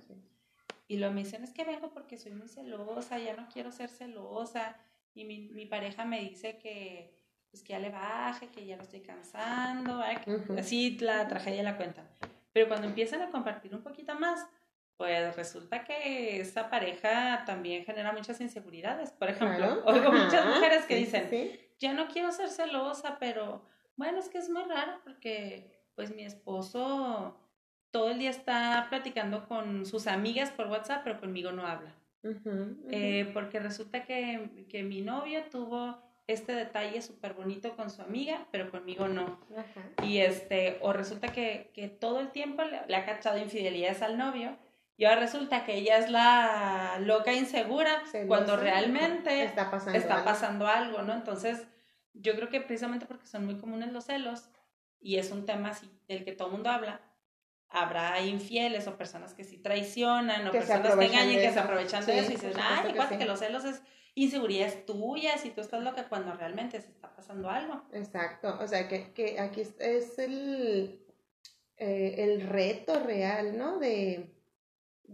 Y 0.88 0.98
lo 0.98 1.10
me 1.10 1.24
dicen 1.24 1.42
es 1.42 1.52
que 1.52 1.64
vengo 1.64 1.90
porque 1.90 2.18
soy 2.18 2.32
muy 2.32 2.48
celosa, 2.48 3.18
ya 3.18 3.36
no 3.36 3.48
quiero 3.52 3.72
ser 3.72 3.90
celosa, 3.90 4.76
y 5.14 5.24
mi, 5.24 5.48
mi 5.48 5.66
pareja 5.66 6.04
me 6.04 6.20
dice 6.20 6.58
que 6.58 7.14
pues 7.50 7.62
que 7.62 7.72
ya 7.72 7.78
le 7.78 7.90
baje, 7.90 8.48
que 8.48 8.66
ya 8.66 8.76
lo 8.76 8.82
estoy 8.82 9.00
cansando, 9.00 10.02
así 10.58 10.98
la 10.98 11.26
tragedia 11.26 11.62
la 11.62 11.76
cuenta. 11.76 12.06
Pero 12.52 12.68
cuando 12.68 12.86
empiezan 12.86 13.22
a 13.22 13.30
compartir 13.30 13.74
un 13.74 13.82
poquito 13.82 14.14
más, 14.14 14.46
pues 14.96 15.36
resulta 15.36 15.84
que 15.84 16.40
esa 16.40 16.70
pareja 16.70 17.44
también 17.46 17.84
genera 17.84 18.12
muchas 18.12 18.40
inseguridades. 18.40 19.10
Por 19.12 19.30
ejemplo, 19.30 19.82
oigo 19.84 20.12
muchas 20.12 20.46
mujeres 20.46 20.84
que 20.86 20.96
dicen, 20.96 21.28
ya 21.78 21.92
no 21.92 22.08
quiero 22.08 22.32
ser 22.32 22.48
celosa, 22.48 23.18
pero 23.18 23.64
bueno, 23.96 24.18
es 24.18 24.28
que 24.28 24.38
es 24.38 24.48
muy 24.48 24.64
raro 24.64 25.00
porque 25.04 25.84
pues 25.94 26.14
mi 26.14 26.24
esposo 26.24 27.36
todo 27.90 28.10
el 28.10 28.18
día 28.18 28.30
está 28.30 28.86
platicando 28.90 29.46
con 29.48 29.86
sus 29.86 30.06
amigas 30.06 30.50
por 30.50 30.66
WhatsApp, 30.66 31.02
pero 31.04 31.20
conmigo 31.20 31.52
no 31.52 31.66
habla. 31.66 31.94
Eh, 32.90 33.30
porque 33.32 33.60
resulta 33.60 34.04
que, 34.04 34.66
que 34.68 34.82
mi 34.82 35.00
novio 35.00 35.44
tuvo 35.50 36.02
este 36.26 36.52
detalle 36.52 37.00
súper 37.02 37.34
bonito 37.34 37.76
con 37.76 37.88
su 37.90 38.02
amiga, 38.02 38.48
pero 38.50 38.70
conmigo 38.70 39.06
no. 39.06 39.40
Y 40.02 40.18
este, 40.18 40.78
o 40.80 40.92
resulta 40.92 41.28
que, 41.28 41.70
que 41.72 41.88
todo 41.88 42.20
el 42.20 42.32
tiempo 42.32 42.62
le, 42.64 42.96
ha 42.96 43.04
cachado 43.04 43.38
infidelidades 43.38 44.02
al 44.02 44.18
novio, 44.18 44.56
y 44.96 45.04
ahora 45.04 45.20
resulta 45.20 45.64
que 45.64 45.76
ella 45.76 45.98
es 45.98 46.10
la 46.10 46.98
loca 47.00 47.32
insegura 47.32 48.02
cuando 48.26 48.56
realmente 48.56 49.44
está 49.44 49.70
pasando, 49.70 49.98
está 49.98 50.24
pasando 50.24 50.66
algo. 50.66 51.02
¿no? 51.02 51.12
Entonces, 51.12 51.66
yo 52.14 52.34
creo 52.34 52.48
que 52.48 52.60
precisamente 52.62 53.04
porque 53.04 53.26
son 53.26 53.44
muy 53.44 53.58
comunes 53.58 53.92
los 53.92 54.04
celos, 54.04 54.48
y 54.98 55.16
es 55.16 55.30
un 55.30 55.44
tema 55.44 55.70
así 55.70 55.90
del 56.08 56.24
que 56.24 56.32
todo 56.32 56.48
el 56.48 56.54
mundo 56.54 56.70
habla, 56.70 57.00
habrá 57.68 58.20
infieles 58.22 58.86
o 58.86 58.96
personas 58.96 59.34
que 59.34 59.44
sí 59.44 59.58
traicionan 59.58 60.46
o 60.48 60.50
personas 60.50 60.96
que 60.96 61.04
engañan 61.04 61.40
que 61.40 61.52
se 61.52 61.58
aprovechan 61.58 62.06
de 62.06 62.18
eso 62.18 62.30
y 62.30 62.34
dicen, 62.36 62.52
ay, 62.58 62.92
que, 62.92 63.18
que 63.18 63.24
los 63.26 63.38
celos 63.38 63.64
es 63.64 63.82
inseguridades 64.14 64.86
tuyas 64.86 65.44
y 65.44 65.50
tú 65.50 65.60
estás 65.60 65.82
loca 65.82 66.08
cuando 66.08 66.32
realmente 66.32 66.80
se 66.80 66.88
está 66.88 67.14
pasando 67.14 67.50
algo. 67.50 67.82
Exacto, 67.92 68.56
o 68.58 68.66
sea 68.66 68.88
que, 68.88 69.12
que 69.12 69.38
aquí 69.38 69.60
es 69.60 70.18
el, 70.18 71.04
eh, 71.76 72.14
el 72.18 72.48
reto 72.48 72.98
real, 73.00 73.58
¿no? 73.58 73.78
De 73.78 74.35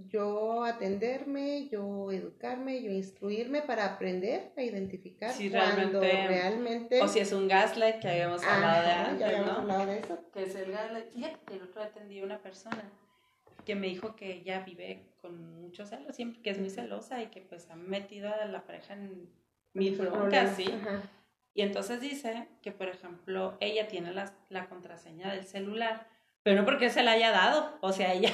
yo 0.09 0.65
atenderme, 0.65 1.69
yo 1.69 2.11
educarme, 2.13 2.83
yo 2.83 2.91
instruirme 2.91 3.63
para 3.63 3.85
aprender 3.87 4.53
a 4.57 4.63
identificar 4.63 5.33
Si 5.33 5.51
cuando 5.51 6.01
realmente- 6.01 6.29
realmente... 6.29 7.03
O 7.03 7.09
si 7.09 7.19
es 7.21 7.33
un 7.33 7.49
gaslight 7.49 8.01
que 8.01 8.09
habíamos 8.09 8.43
hablado 8.45 8.83
de 8.87 8.93
antes, 8.93 9.19
ya 9.21 9.27
habíamos 9.29 9.53
¿no? 9.53 9.59
hablado 9.61 9.87
de 9.87 9.99
eso. 9.99 10.19
Que 10.33 10.43
es 10.45 10.55
el 10.55 10.73
gaslight. 10.73 11.11
Fíjate 11.13 11.39
que 11.47 11.55
el 11.55 11.63
otro 11.63 11.81
día 11.83 11.91
atendí 11.91 12.21
a 12.21 12.25
una 12.25 12.39
persona 12.43 12.83
que 13.65 13.75
me 13.75 13.87
dijo 13.87 14.17
que 14.17 14.33
ella 14.33 14.61
vive 14.61 15.03
con 15.21 15.61
mucho 15.63 15.87
celos, 15.87 16.17
siempre 16.17 16.43
que 16.43 16.51
es 16.51 16.59
muy 16.59 16.71
celosa 16.71 17.23
y 17.23 17.27
que 17.27 17.43
pues 17.43 17.71
ha 17.71 17.77
metido 17.77 18.33
a 18.33 18.45
la 18.47 18.65
pareja 18.67 18.95
en 18.95 19.31
mil 19.73 19.97
broncas, 19.97 20.57
¿sí? 20.57 20.65
ajá. 20.73 21.03
Y 21.55 21.61
entonces 21.63 22.01
dice 22.01 22.49
que, 22.63 22.73
por 22.73 22.89
ejemplo, 22.89 23.57
ella 23.61 23.87
tiene 23.87 24.13
la, 24.13 24.33
la 24.49 24.69
contraseña 24.71 25.33
del 25.33 25.45
celular, 25.45 26.09
pero 26.43 26.57
no 26.61 26.65
porque 26.65 26.89
se 26.91 27.03
la 27.03 27.13
haya 27.13 27.31
dado, 27.31 27.77
o 27.83 27.93
sea, 27.93 28.15
ella, 28.15 28.31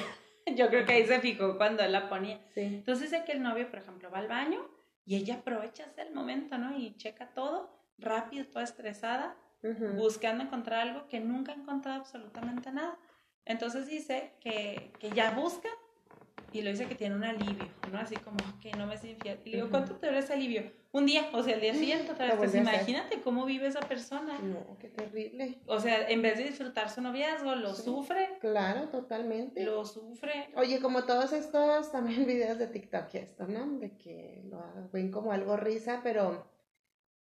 yo 0.57 0.69
creo 0.69 0.85
que 0.85 0.93
ahí 0.93 1.07
se 1.07 1.21
fijó 1.21 1.57
cuando 1.57 1.83
él 1.83 1.93
la 1.93 2.09
ponía. 2.09 2.41
Sí. 2.55 2.61
Entonces 2.63 3.11
dice 3.11 3.25
que 3.25 3.33
el 3.33 3.43
novio, 3.43 3.69
por 3.71 3.79
ejemplo, 3.81 4.11
va 4.11 4.19
al 4.19 4.29
baño 4.29 4.61
y 5.05 5.17
ella 5.17 5.37
aprovecha 5.37 5.85
ese 5.85 6.11
momento, 6.11 6.59
¿no? 6.59 6.77
Y 6.77 6.97
checa 6.97 7.29
todo 7.35 7.71
rápido, 7.99 8.47
toda 8.47 8.65
estresada, 8.65 9.37
Ujú. 9.63 9.95
buscando 9.95 10.45
encontrar 10.45 10.89
algo 10.89 11.09
que 11.09 11.21
nunca 11.21 11.53
ha 11.53 11.57
encontrado 11.57 12.01
absolutamente 12.01 12.71
nada. 12.71 12.99
Entonces 13.45 13.87
dice 13.87 14.33
que, 14.41 14.97
que 15.01 15.11
ya 15.11 15.31
busca 15.31 15.69
y 16.53 16.63
lo 16.63 16.71
dice 16.71 16.87
que 16.87 16.95
tiene 16.95 17.15
un 17.17 17.25
alivio, 17.25 17.71
¿no? 17.91 17.99
Así 17.99 18.17
como 18.17 18.39
que 18.61 18.75
no 18.75 18.87
me 18.87 18.95
es 18.95 19.05
infiel. 19.05 19.41
Y 19.45 19.51
le 19.51 19.57
digo, 19.57 19.69
Ujú. 19.69 19.71
¿cuánto 19.73 19.97
te 19.97 20.07
dura 20.07 20.19
ese 20.19 20.35
alivio? 20.35 20.71
Un 20.91 21.05
día, 21.05 21.29
o 21.35 21.43
sea, 21.43 21.55
el 21.55 21.61
día 21.61 21.75
siguiente 21.75 22.13
otra 22.13 22.27
vez. 22.27 22.37
Pues 22.37 22.55
imagínate 22.55 23.21
cómo 23.21 23.45
vive 23.45 23.67
esa 23.67 23.81
persona. 23.81 24.39
No, 24.39 24.79
qué 24.79 24.89
terrible. 24.89 25.59
O 25.67 25.79
sea, 25.81 26.09
en 26.09 26.23
vez 26.23 26.39
de 26.39 26.45
disfrutar 26.45 26.89
su 26.91 27.03
noviazgo, 27.03 27.55
lo 27.55 27.75
Sí. 27.75 27.83
sufre, 27.83 28.39
Claro, 28.41 28.89
totalmente. 28.89 29.63
lo 29.65 29.85
sufre. 29.85 30.49
Oye, 30.57 30.81
como 30.81 31.05
todos 31.05 31.33
estos 31.33 31.93
también 31.93 32.27
videos 32.27 32.59
de 32.59 32.67
TikTok 32.69 33.13
y 33.15 33.19
esto, 33.19 33.47
¿no? 33.47 33.79
De 33.79 33.97
que 33.99 34.43
lo 34.49 34.63
ven 34.93 35.11
como 35.11 35.33
algo 35.33 35.57
risa, 35.57 36.01
pero 36.03 36.51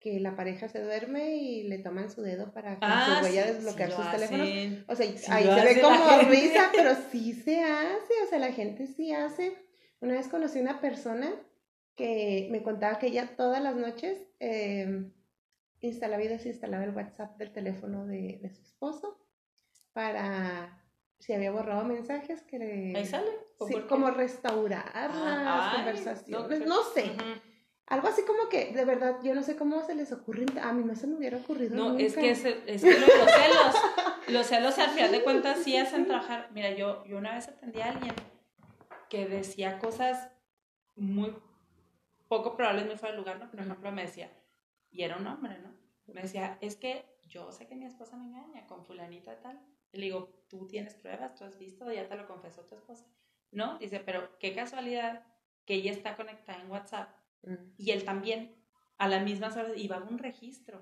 que 0.00 0.18
la 0.18 0.34
pareja 0.34 0.66
se 0.68 0.82
duerme 0.82 1.36
y 1.36 1.62
le 1.62 1.78
toman 1.78 2.10
su 2.10 2.22
dedo 2.22 2.52
para 2.52 2.80
con 2.80 2.88
Ah, 2.90 3.18
su 3.20 3.24
huella 3.24 3.46
sí, 3.46 3.52
desbloquear 3.52 3.90
sí 3.90 3.96
sus 3.96 4.04
lo 4.04 4.10
teléfonos. 4.10 4.48
hacen. 4.48 4.84
O 4.88 4.94
sea, 4.96 5.06
Sí 5.06 5.26
ahí 5.30 5.44
se 5.44 5.64
ve 5.74 5.80
como 5.80 6.18
risa, 6.28 6.70
pero 6.74 6.90
sí 7.12 7.32
se 7.34 7.62
hace, 7.62 8.12
o 8.24 8.26
sea, 8.28 8.40
la 8.40 8.50
gente 8.50 8.88
sí 8.88 9.12
hace. 9.12 9.56
Una 10.00 10.14
vez 10.14 10.26
conocí 10.26 10.58
una 10.58 10.80
persona 10.80 11.32
que 11.96 12.48
me 12.50 12.62
contaba 12.62 12.98
que 12.98 13.08
ella 13.08 13.36
todas 13.36 13.62
las 13.62 13.76
noches 13.76 14.26
eh, 14.40 15.10
instalaba 15.80 16.22
y 16.22 16.28
desinstalaba 16.28 16.84
el 16.84 16.94
WhatsApp 16.94 17.36
del 17.38 17.52
teléfono 17.52 18.06
de, 18.06 18.38
de 18.42 18.50
su 18.50 18.62
esposo 18.62 19.18
para 19.92 20.78
si 21.18 21.32
había 21.32 21.50
borrado 21.52 21.84
mensajes 21.84 22.42
que 22.42 22.58
le... 22.58 22.96
Ahí 22.96 23.04
sale. 23.06 23.30
¿O 23.58 23.66
Sí, 23.68 23.74
como 23.88 24.10
restaurar 24.10 24.90
Ah, 24.94 25.42
las 25.44 25.68
ay, 25.70 25.76
conversaciones, 25.76 26.60
no, 26.60 26.66
no, 26.66 26.82
sé. 26.94 27.04
Ujú. 27.04 27.40
Algo 27.86 28.08
así 28.08 28.22
como 28.22 28.48
que, 28.48 28.72
de 28.72 28.84
verdad, 28.84 29.18
yo 29.22 29.34
no 29.34 29.42
sé 29.42 29.54
cómo 29.56 29.84
se 29.84 29.94
les 29.94 30.10
ocurre, 30.12 30.46
a 30.60 30.72
mí 30.72 30.82
no 30.82 30.96
se 30.96 31.06
me 31.06 31.16
hubiera 31.16 31.36
ocurrido 31.36 31.76
No, 31.76 31.90
nunca. 31.90 32.02
es 32.02 32.14
que, 32.16 32.30
es, 32.30 32.44
es 32.44 32.82
que 32.82 32.98
lo- 32.98 33.06
los 33.06 33.30
celos, 33.30 33.76
los 34.28 34.46
celos 34.46 34.78
al 34.78 34.90
final 34.90 35.12
de 35.12 35.22
cuentas 35.22 35.58
sí 35.62 35.76
hacen 35.76 36.06
trabajar. 36.06 36.48
Mira, 36.52 36.70
yo, 36.74 37.04
yo 37.04 37.18
una 37.18 37.34
vez 37.34 37.48
atendí 37.48 37.80
a 37.80 37.90
alguien 37.90 38.14
que 39.10 39.26
decía 39.28 39.78
cosas 39.78 40.30
muy 40.96 41.36
poco 42.36 42.56
probables, 42.56 42.86
muy 42.86 42.96
fuera 42.96 43.12
de 43.12 43.18
lugar, 43.18 43.38
¿no? 43.38 43.50
Por 43.50 43.60
ejemplo, 43.60 43.92
me 43.92 44.02
decía, 44.02 44.30
y 44.90 45.02
era 45.02 45.16
un 45.16 45.26
hombre, 45.26 45.58
¿no? 45.58 45.74
Me 46.12 46.22
decía, 46.22 46.58
es 46.60 46.76
que 46.76 47.04
yo 47.28 47.52
sé 47.52 47.66
que 47.66 47.74
mi 47.74 47.86
esposa 47.86 48.16
me 48.16 48.24
engaña 48.24 48.66
con 48.66 48.84
fulanita 48.84 49.40
tal. 49.40 49.60
Y 49.92 49.98
le 49.98 50.04
digo, 50.04 50.44
tú 50.48 50.66
tienes 50.66 50.94
pruebas, 50.94 51.34
tú 51.34 51.44
has 51.44 51.58
visto, 51.58 51.90
ya 51.92 52.08
te 52.08 52.16
lo 52.16 52.26
confesó 52.26 52.62
tu 52.62 52.74
esposa. 52.74 53.06
No, 53.50 53.78
dice, 53.78 54.00
pero 54.00 54.38
qué 54.38 54.54
casualidad 54.54 55.24
que 55.66 55.74
ella 55.74 55.92
está 55.92 56.16
conectada 56.16 56.60
en 56.60 56.70
WhatsApp 56.70 57.08
Mm. 57.42 57.54
y 57.76 57.90
él 57.90 58.04
también 58.04 58.54
a 58.98 59.08
las 59.08 59.24
mismas 59.24 59.56
horas 59.56 59.72
iba 59.76 59.96
a 59.96 60.00
un 60.00 60.18
registro 60.18 60.80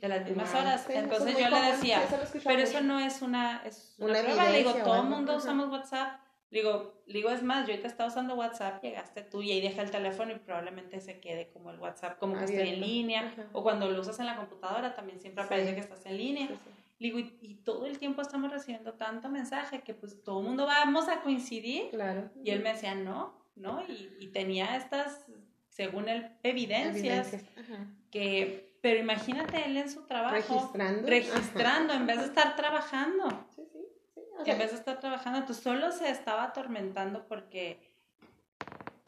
de 0.00 0.08
las 0.08 0.24
mismas 0.26 0.52
horas. 0.54 0.84
sí, 0.84 0.92
es 0.92 0.98
Entonces 1.04 1.38
yo 1.38 1.48
le 1.48 1.60
decía, 1.72 2.02
pero 2.42 2.62
eso 2.62 2.80
no 2.80 2.98
es 2.98 3.22
una, 3.22 3.62
es 3.64 3.94
una, 3.98 4.10
Una 4.12 4.22
prueba. 4.22 4.50
Le 4.50 4.58
digo, 4.58 4.74
todo 4.74 5.02
el 5.02 5.08
mundo 5.08 5.36
usamos 5.36 5.68
WhatsApp. 5.68 6.20
Digo, 6.50 7.00
digo, 7.06 7.30
es 7.30 7.42
más, 7.44 7.66
yo 7.66 7.72
ahorita 7.72 7.86
estaba 7.86 8.08
usando 8.08 8.34
WhatsApp, 8.34 8.82
llegaste 8.82 9.22
tú 9.22 9.40
y 9.40 9.52
ahí 9.52 9.60
deja 9.60 9.82
el 9.82 9.90
teléfono 9.92 10.32
y 10.32 10.36
probablemente 10.38 11.00
se 11.00 11.20
quede 11.20 11.48
como 11.52 11.70
el 11.70 11.78
WhatsApp, 11.78 12.18
como 12.18 12.36
que 12.36 12.44
estoy 12.44 12.56
en 12.56 12.62
Abierto. 12.62 12.86
línea. 12.86 13.20
Ajá. 13.28 13.46
O 13.52 13.62
cuando 13.62 13.88
lo 13.88 14.00
usas 14.00 14.18
en 14.18 14.26
la 14.26 14.36
computadora 14.36 14.94
también 14.96 15.20
siempre 15.20 15.44
Sí. 15.44 15.46
aparece 15.46 15.74
que 15.74 15.80
estás 15.80 16.04
en 16.06 16.16
línea. 16.16 16.48
Sí, 16.48 16.54
sí. 16.54 16.70
Digo, 16.98 17.18
y, 17.20 17.38
y 17.40 17.54
todo 17.54 17.86
el 17.86 17.98
tiempo 17.98 18.20
estamos 18.20 18.50
recibiendo 18.50 18.94
tanto 18.94 19.28
mensaje 19.28 19.80
que 19.82 19.94
pues 19.94 20.22
todo 20.24 20.40
el 20.40 20.46
mundo 20.46 20.66
vamos 20.66 21.08
a 21.08 21.20
coincidir. 21.22 21.88
Claro. 21.90 22.28
Y 22.44 22.50
él 22.50 22.62
me 22.62 22.72
decía, 22.72 22.94
no, 22.96 23.32
¿no? 23.54 23.82
Y, 23.88 24.16
y 24.18 24.26
tenía 24.28 24.76
estas, 24.76 25.24
según 25.68 26.08
él, 26.08 26.28
evidencias, 26.42 27.32
Evidencias. 27.32 27.44
Ajá. 27.58 27.86
que, 28.10 28.76
pero 28.82 28.98
imagínate 28.98 29.64
él 29.66 29.76
en 29.76 29.88
su 29.88 30.02
trabajo, 30.02 30.34
Registrando. 30.36 31.06
registrando 31.08 31.92
en 31.94 32.06
vez 32.06 32.18
de 32.18 32.24
estar 32.26 32.56
trabajando, 32.56 33.26
Ajá. 33.28 33.46
Sí, 33.54 33.62
sí, 33.72 33.78
sí. 34.14 34.20
O 34.40 34.44
que 34.44 34.52
sea, 34.52 34.54
en 34.54 34.58
vez 34.60 34.70
de 34.72 34.78
estar 34.78 35.00
trabajando, 35.00 35.38
entonces 35.38 35.62
solo 35.62 35.92
se 35.92 36.10
estaba 36.10 36.44
atormentando 36.44 37.26
porque 37.26 37.90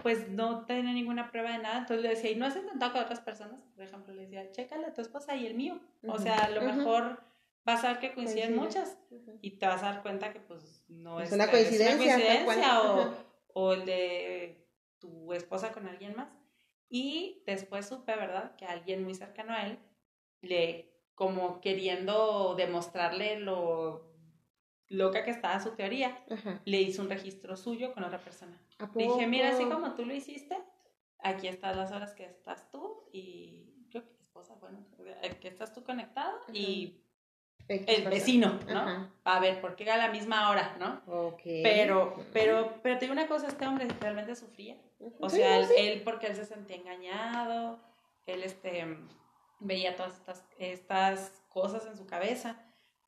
pues 0.02 0.28
no 0.28 0.64
tenía 0.66 0.92
ninguna 0.92 1.30
prueba 1.30 1.52
de 1.52 1.58
nada, 1.58 1.78
entonces 1.78 2.02
le 2.02 2.08
decía, 2.08 2.30
¿y 2.32 2.34
no 2.34 2.46
has 2.46 2.56
intentado 2.56 2.92
con 2.92 3.02
otras 3.02 3.20
personas? 3.20 3.62
Por 3.74 3.84
ejemplo, 3.84 4.12
le 4.12 4.22
decía, 4.22 4.50
chécale 4.50 4.86
a 4.86 4.94
tu 4.94 5.00
esposa 5.00 5.36
y 5.36 5.46
el 5.46 5.54
mío, 5.54 5.78
o 6.08 6.14
Ujú, 6.14 6.22
sea, 6.22 6.44
a 6.44 6.50
lo 6.50 6.60
ujú. 6.60 6.72
mejor 6.76 7.22
vas 7.64 7.84
a 7.84 7.88
ver 7.88 7.98
que 8.00 8.12
coinciden 8.12 8.56
Coincide. 8.56 8.82
muchas 8.84 8.98
Ujú. 9.10 9.38
y 9.40 9.52
te 9.52 9.66
vas 9.66 9.82
a 9.84 9.92
dar 9.92 10.02
cuenta 10.02 10.32
que 10.32 10.40
pues 10.40 10.84
no 10.88 11.20
Es 11.20 11.28
es, 11.28 11.34
una 11.34 11.44
es 11.44 11.50
coincidencia, 11.50 12.16
tal 12.16 12.44
cual. 12.44 12.58
coincidencia 12.58 12.82
o, 12.82 13.14
o 13.54 13.72
el 13.74 13.86
de 13.86 14.66
tu 14.98 15.32
esposa 15.32 15.72
con 15.72 15.86
alguien 15.86 16.16
más. 16.16 16.28
Y 16.88 17.42
después 17.46 17.86
supe, 17.86 18.14
¿verdad? 18.16 18.56
Que 18.56 18.66
alguien 18.66 19.04
muy 19.04 19.14
cercano 19.14 19.54
a 19.54 19.66
él, 19.66 19.78
le, 20.42 20.92
como 21.14 21.60
queriendo 21.60 22.54
demostrarle 22.56 23.38
lo 23.38 24.11
loca 24.92 25.24
que 25.24 25.30
estaba 25.30 25.58
su 25.60 25.70
teoría, 25.72 26.18
Ajá. 26.30 26.60
le 26.64 26.80
hizo 26.80 27.02
un 27.02 27.08
registro 27.10 27.56
suyo 27.56 27.92
con 27.94 28.04
otra 28.04 28.18
persona. 28.18 28.56
¿A 28.78 28.88
Le 28.94 29.04
dije, 29.04 29.26
mira, 29.26 29.50
así 29.50 29.64
como 29.64 29.94
tú 29.94 30.04
lo 30.04 30.14
hiciste, 30.14 30.56
aquí 31.18 31.48
están 31.48 31.76
las 31.76 31.92
horas 31.92 32.14
que 32.14 32.24
estás 32.24 32.70
tú 32.70 33.04
y 33.12 33.86
creo 33.90 34.04
que 34.04 34.12
esposa, 34.22 34.54
bueno, 34.60 34.84
que 35.40 35.48
estás 35.48 35.72
tú 35.72 35.82
conectado 35.84 36.38
y 36.52 36.98
el 37.68 38.08
vecino, 38.08 38.58
¿no? 38.68 38.78
Ajá. 38.78 39.10
A 39.24 39.40
ver, 39.40 39.60
¿por 39.60 39.76
qué 39.76 39.90
a 39.90 39.96
la 39.96 40.08
misma 40.10 40.50
hora, 40.50 40.76
no? 40.78 41.00
Ok. 41.28 41.42
Pero, 41.62 42.14
pero, 42.32 42.74
pero 42.82 42.98
te 42.98 43.04
digo 43.06 43.12
una 43.12 43.28
cosa, 43.28 43.46
este 43.46 43.66
hombre 43.66 43.86
realmente 44.00 44.34
sufría. 44.36 44.76
O 45.20 45.28
Sí, 45.30 45.36
sea, 45.36 45.58
él, 45.78 46.02
porque 46.02 46.26
él 46.26 46.36
se 46.36 46.44
sentía 46.44 46.76
engañado, 46.76 47.80
él 48.26 48.42
este, 48.42 48.98
veía 49.60 49.96
todas 49.96 50.16
estas, 50.16 50.44
estas 50.58 51.42
cosas 51.48 51.86
en 51.86 51.96
su 51.96 52.06
cabeza, 52.06 52.60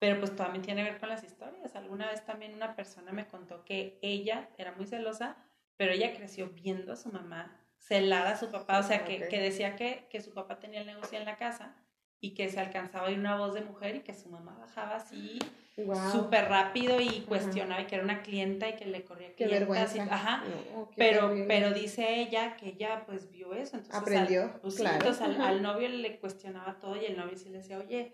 pero 0.05 0.21
pues 0.21 0.37
también 0.37 0.63
tiene 0.63 0.85
que 0.85 0.91
ver 0.91 1.01
con 1.01 1.09
las 1.09 1.25
historias. 1.25 1.75
Alguna 1.77 2.11
vez 2.11 2.23
también 2.27 2.53
una 2.53 2.77
persona 2.77 3.11
me 3.11 3.27
contó 3.27 3.65
que 3.65 3.99
ella 4.03 4.51
era 4.59 4.73
muy 4.73 4.87
celosa, 4.87 5.39
pero 5.79 5.93
ella 5.93 6.13
creció 6.15 6.51
viendo 6.51 6.93
a 6.93 6.97
su 6.97 7.11
mamá 7.11 7.59
celar 7.79 8.27
a 8.27 8.37
su 8.37 8.51
papá, 8.51 8.81
o 8.81 8.83
sea, 8.83 9.03
que, 9.07 9.29
que 9.29 9.41
decía 9.41 9.77
que, 9.77 10.07
que 10.11 10.21
su 10.21 10.35
papá 10.35 10.59
tenía 10.59 10.83
el 10.83 10.87
negocio 10.87 11.19
en 11.19 11.25
la 11.25 11.39
casa 11.39 11.75
y 12.21 12.35
que 12.35 12.51
se 12.51 12.61
alcanzaba 12.61 13.07
a 13.07 13.09
oír 13.09 13.19
una 13.19 13.39
voz 13.39 13.55
de 13.55 13.63
mujer 13.63 13.97
y 13.97 14.01
que 14.01 14.13
su 14.13 14.29
mamá 14.29 14.55
bajaba 14.61 14.97
así 14.97 15.39
Guau. 15.79 16.13
súper 16.13 16.51
rápido 16.51 17.01
y 17.01 17.23
cuestionaba 17.23 17.81
y 17.81 17.87
que 17.87 17.95
era 17.95 18.05
una 18.05 18.21
clienta 18.21 18.69
y 18.69 18.77
que 18.77 18.85
le 18.85 19.05
corría 19.05 19.29
Qué 19.35 19.47
clientas 19.47 19.95
y- 19.95 19.99
vergüenza. 20.01 20.15
ajá, 20.15 20.45
No, 20.75 20.89
qué 20.91 20.95
pero, 20.99 21.35
pero 21.49 21.71
dice 21.73 22.21
ella 22.21 22.57
que 22.57 22.69
ella 22.69 23.05
pues 23.07 23.31
vio 23.31 23.55
eso, 23.55 23.77
entonces 23.79 24.01
Aprendió, 24.03 24.43
al, 24.43 24.61
pues, 24.61 24.75
claro. 24.77 24.97
entonces 24.97 25.23
al, 25.23 25.33
Ajá. 25.37 25.49
al 25.49 25.63
novio 25.69 25.89
le 25.89 26.19
cuestionaba 26.19 26.79
todo 26.79 27.01
y 27.01 27.07
el 27.07 27.17
novio 27.17 27.37
sí 27.39 27.49
le 27.49 27.59
decía, 27.59 27.79
oye, 27.79 28.13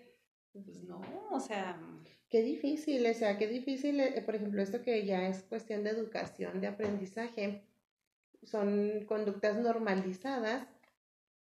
pues 0.53 0.83
no, 0.85 1.01
o 1.31 1.41
sea, 1.41 1.79
Qué 2.29 2.43
difícil, 2.43 3.05
o 3.07 3.15
sea, 3.15 3.39
qué 3.39 3.49
difícil, 3.49 3.99
eh, 3.99 4.23
por 4.25 4.37
ejemplo, 4.37 4.63
esto 4.63 4.83
que 4.83 5.05
ya 5.05 5.27
es 5.27 5.43
cuestión 5.43 5.83
de 5.83 5.91
educación, 5.91 6.61
de 6.61 6.69
aprendizaje, 6.69 7.65
son 8.45 9.05
conductas 9.07 9.57
normalizadas 9.59 10.69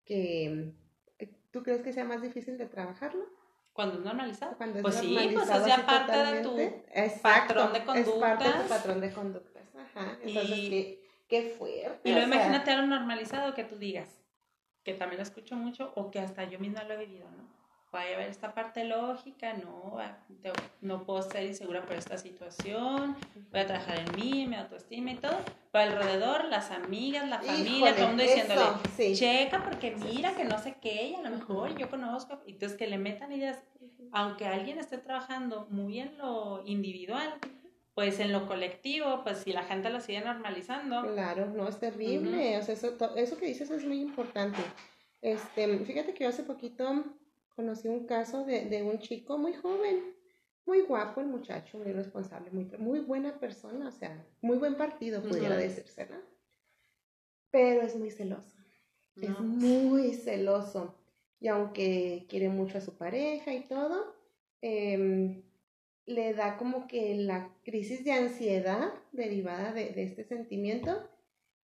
que 0.07 0.73
eh, 1.19 1.29
tú 1.51 1.63
crees 1.63 1.83
que 1.83 1.93
sea 1.93 2.05
más 2.05 2.23
difícil 2.23 2.57
de 2.57 2.65
trabajarlo 2.67 3.27
cuando 3.75 3.99
es 3.99 4.05
normalizado. 4.05 4.57
cuando 4.57 4.79
es 4.79 4.83
Pues 4.83 4.95
sí, 4.95 5.09
pues 5.15 5.27
normalizado 5.35 5.67
es 5.67 5.77
ya 5.77 5.85
parte 5.87 6.17
de 6.17 6.43
tu. 6.43 6.59
Exacto, 6.59 7.55
patrón 7.55 7.73
de 7.95 8.01
Es 8.01 8.09
parte 8.09 8.45
de 8.45 8.51
tu 8.51 8.57
conductas. 8.57 8.69
patrón 8.69 9.01
de 9.03 9.13
conductas. 9.13 9.75
Ajá. 9.77 10.19
Entonces, 10.23 10.59
Y- 10.59 10.71
qué, 10.71 11.09
qué 11.29 11.43
fuerte. 11.51 12.01
Y 12.09 12.13
luego 12.13 12.29
o 12.29 12.33
sea, 12.33 12.37
imagínate 12.47 12.71
algo 12.71 12.87
normalizado 12.87 13.55
que 13.55 13.65
tú 13.65 13.77
digas, 13.77 14.09
que 14.85 14.95
también 14.95 15.19
lo 15.19 15.23
escucho 15.23 15.55
mucho 15.55 15.93
o 15.97 16.11
que 16.11 16.19
hasta 16.19 16.45
yo 16.45 16.59
misma 16.59 16.83
lo 16.85 16.95
he 16.95 17.05
vivido, 17.05 17.31
¿no? 17.31 17.58
Vaya 17.93 18.13
a 18.13 18.15
haber 18.17 18.29
esta 18.29 18.55
parte 18.55 18.85
lógica, 18.85 19.55
no, 19.55 19.97
no 20.81 21.05
puedo 21.05 21.23
ser 21.23 21.45
insegura 21.45 21.83
por 21.83 21.97
esta 21.97 22.19
situación, 22.19 23.17
voy 23.51 23.61
a 23.61 23.67
trabajar 23.67 24.01
en 24.01 24.15
mí, 24.15 24.47
mi 24.47 24.57
autoestima 24.57 25.13
y 25.13 25.17
todo. 25.17 25.39
Pero 25.73 25.93
alrededor, 25.93 26.45
las 26.47 26.71
amigas, 26.71 27.29
la 27.29 27.41
familia, 27.41 27.95
todo 27.95 28.05
el 28.05 28.09
mundo 28.09 28.23
diciéndole, 28.23 29.15
checa 29.15 29.63
porque 29.65 29.97
mira 29.97 30.35
que 30.35 30.45
no 30.45 30.59
sé 30.59 30.77
qué, 30.81 31.09
y 31.09 31.15
a 31.15 31.23
lo 31.23 31.31
mejor 31.31 31.77
yo 31.77 31.89
conozco, 31.89 32.41
y 32.47 32.53
entonces 32.53 32.77
que 32.77 32.87
le 32.87 32.99
metan 32.99 33.33
ideas, 33.33 33.59
aunque 34.13 34.47
alguien 34.47 34.79
esté 34.79 34.99
trabajando 34.99 35.67
muy 35.71 36.01
en 36.01 36.17
lo 36.19 36.63
individual, 36.67 37.35
pues 37.95 38.21
en 38.21 38.33
lo 38.33 38.47
colectivo, 38.47 39.23
pues 39.25 39.39
si 39.39 39.53
la 39.53 39.65
gente 39.65 39.91
lo 39.91 40.01
sigue 40.01 40.21
normalizando. 40.21 41.03
Claro, 41.15 41.47
no, 41.47 41.67
es 41.69 41.79
terrible, 41.79 42.57
o 42.59 42.63
sea, 42.63 42.75
eso, 42.75 42.97
eso 43.17 43.37
que 43.39 43.47
dices 43.47 43.71
es 43.71 43.85
muy 43.85 44.01
importante. 44.01 44.59
Este, 45.21 45.79
fíjate 45.81 46.15
que 46.15 46.25
yo 46.25 46.31
hace 46.31 46.45
poquito 46.45 47.05
conocí 47.59 47.89
un 47.89 48.07
caso 48.07 48.45
de, 48.45 48.67
de, 48.67 48.85
un 48.85 49.01
chico 49.01 49.37
muy 49.37 49.53
joven, 49.53 50.15
muy 50.65 50.83
guapo 50.83 51.21
el 51.21 51.27
muchacho, 51.27 51.77
muy 51.79 51.91
responsable, 51.91 52.53
muy, 52.53 52.67
muy 52.79 53.01
buena 53.01 53.41
persona, 53.41 53.89
o 53.89 53.91
sea, 53.91 54.25
muy 54.41 54.59
buen 54.59 54.77
partido, 54.77 55.21
pudiera 55.25 55.57
decirse, 55.57 56.07
¿no? 56.09 56.19
Pero 57.51 57.83
es 57.83 57.97
muy 57.97 58.13
celoso, 58.13 58.57
es 59.17 59.41
muy 59.41 60.15
celoso. 60.15 60.95
Y 61.41 61.49
aunque 61.49 62.27
quiere 62.29 62.49
mucho 62.49 62.79
a 62.79 62.81
su 62.81 62.97
pareja 62.97 63.53
y 63.53 63.67
todo, 63.67 64.15
eh, 64.63 65.43
le 66.07 66.35
da 66.35 66.59
como 66.59 66.87
que 66.87 67.17
la 67.17 67.53
crisis 67.65 68.05
de 68.05 68.13
ansiedad 68.13 68.93
derivada 69.11 69.73
de, 69.73 69.91
de 69.91 70.05
este 70.05 70.23
sentimiento 70.23 71.11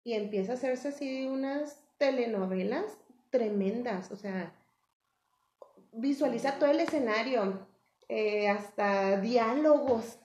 y 0.06 0.14
empieza 0.14 0.54
a 0.54 0.56
hacerse 0.56 0.88
así 0.88 1.28
unas 1.28 1.84
telenovelas 1.98 2.98
tremendas, 3.30 4.10
o 4.12 4.16
sea, 4.16 4.56
visualiza 5.92 6.58
todo 6.60 6.70
el 6.70 6.80
escenario, 6.80 7.68
eh, 8.08 8.48
hasta 8.50 9.20
diálogos. 9.20 10.20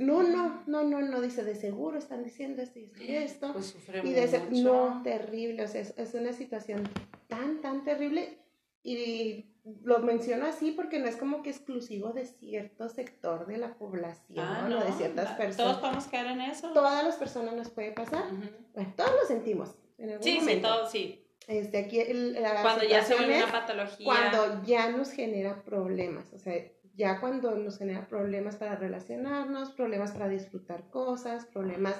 no, 0.00 0.22
no, 0.22 0.62
no, 0.66 0.84
no, 0.84 1.00
no, 1.00 1.20
dice, 1.20 1.44
de 1.44 1.54
seguro 1.54 1.98
están 1.98 2.22
diciendo 2.22 2.62
esto 2.62 2.78
y 2.78 2.90
esto. 2.98 3.52
Pues 3.52 3.76
y 4.02 4.12
de 4.12 4.62
no, 4.62 5.02
terrible, 5.02 5.64
o 5.64 5.68
sea, 5.68 5.80
es, 5.80 6.14
una 6.14 6.32
situación 6.32 6.88
tan, 7.28 7.60
tan 7.60 7.84
terrible 7.84 8.38
y 8.82 9.46
lo 9.84 10.00
menciono 10.00 10.46
así 10.46 10.72
porque 10.72 10.98
no 10.98 11.06
es 11.06 11.16
como 11.16 11.42
que 11.42 11.50
exclusivo 11.50 12.12
de 12.12 12.26
cierto 12.26 12.88
sector 12.88 13.46
de 13.46 13.58
la 13.58 13.74
población 13.74 14.44
ah, 14.44 14.68
o 14.68 14.84
de 14.84 14.92
ciertas 14.92 15.36
personas. 15.36 15.56
Todos 15.56 15.78
podemos 15.78 16.06
caer 16.06 16.26
en 16.26 16.40
eso. 16.40 16.72
Todas 16.72 17.04
las 17.04 17.16
personas 17.16 17.54
nos 17.54 17.70
puede 17.70 17.92
pasar. 17.92 18.24
Bueno, 18.74 18.92
todos 18.96 19.12
lo 19.20 19.26
sentimos. 19.26 19.76
sí, 20.20 20.40
sí, 20.40 20.60
todos, 20.60 20.90
sí. 20.90 21.21
Este, 21.48 21.78
aquí 21.78 22.00
cuando 22.62 22.84
ya 22.84 23.02
se 23.02 23.14
vuelve 23.14 23.42
una 23.42 23.52
patología. 23.52 24.04
Cuando 24.04 24.62
ya 24.64 24.90
nos 24.90 25.10
genera 25.10 25.62
problemas, 25.64 26.32
o 26.32 26.38
sea, 26.38 26.54
ya 26.94 27.20
cuando 27.20 27.56
nos 27.56 27.78
genera 27.78 28.06
problemas 28.06 28.56
para 28.56 28.76
relacionarnos, 28.76 29.72
problemas 29.72 30.12
para 30.12 30.28
disfrutar 30.28 30.88
cosas, 30.90 31.46
problemas 31.46 31.96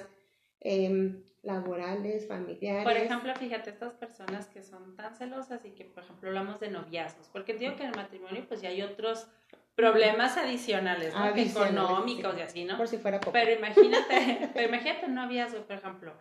em, 0.59 1.23
laborales, 1.41 2.27
familiares. 2.27 2.83
Por 2.83 2.95
ejemplo, 2.95 3.35
fíjate, 3.35 3.71
estas 3.71 3.93
personas 3.93 4.47
que 4.47 4.63
son 4.63 4.95
tan 4.95 5.15
celosas 5.15 5.65
y 5.65 5.71
que, 5.71 5.85
por 5.85 6.03
ejemplo, 6.03 6.29
hablamos 6.29 6.59
de 6.59 6.69
noviazgos, 6.69 7.27
porque 7.29 7.53
digo 7.53 7.75
que 7.75 7.83
en 7.83 7.89
el 7.89 7.95
matrimonio 7.95 8.45
pues 8.47 8.61
ya 8.61 8.69
hay 8.69 8.81
otros 8.81 9.27
problemas 9.75 10.37
adicionales, 10.37 11.13
¿no? 11.13 11.35
económicos 11.35 12.37
y 12.37 12.41
así, 12.41 12.63
¿no? 12.63 12.77
Por 12.77 12.87
si 12.87 12.97
fuera 12.97 13.19
poco. 13.19 13.33
Pero 13.33 13.51
imagínate, 13.51 14.49
pero 14.53 14.67
imagínate 14.67 15.05
un 15.07 15.15
noviazgo, 15.15 15.65
por 15.65 15.75
ejemplo, 15.75 16.13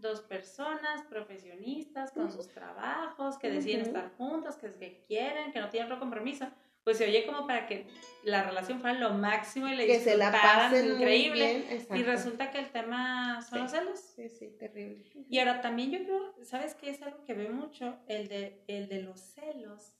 dos 0.00 0.20
personas 0.20 1.02
profesionistas 1.08 2.12
con 2.12 2.30
sus 2.30 2.48
trabajos, 2.48 3.38
que 3.38 3.50
deciden 3.50 3.82
estar 3.82 4.10
juntas, 4.16 4.56
que, 4.56 4.72
que 4.74 5.04
quieren, 5.06 5.52
que 5.52 5.60
no 5.60 5.68
tienen 5.68 5.90
otro 5.90 6.00
compromiso, 6.00 6.46
pues 6.84 6.96
se 6.98 7.04
oye 7.04 7.26
como 7.26 7.46
para 7.46 7.66
que 7.66 7.86
la 8.24 8.42
relación 8.42 8.80
fuera 8.80 8.98
lo 8.98 9.12
máximo 9.12 9.68
y 9.68 9.76
le 9.76 9.86
que 9.86 10.00
se 10.00 10.16
la 10.16 10.32
pasen 10.32 10.92
increíble. 10.92 11.86
y 11.94 12.02
resulta 12.02 12.50
que 12.50 12.58
el 12.58 12.70
tema 12.70 13.42
son 13.42 13.62
los 13.62 13.70
celos. 13.70 14.00
Sí, 14.00 14.28
sí, 14.28 14.56
terrible. 14.58 15.04
Y 15.28 15.38
ahora 15.38 15.60
también 15.60 15.90
yo 15.90 16.02
creo, 16.04 16.34
¿sabes 16.42 16.74
qué 16.74 16.90
es 16.90 17.02
algo 17.02 17.24
que 17.24 17.34
veo 17.34 17.52
mucho? 17.52 17.98
El 18.06 18.28
de, 18.28 18.64
el 18.66 18.88
de 18.88 19.02
los 19.02 19.20
celos 19.20 19.92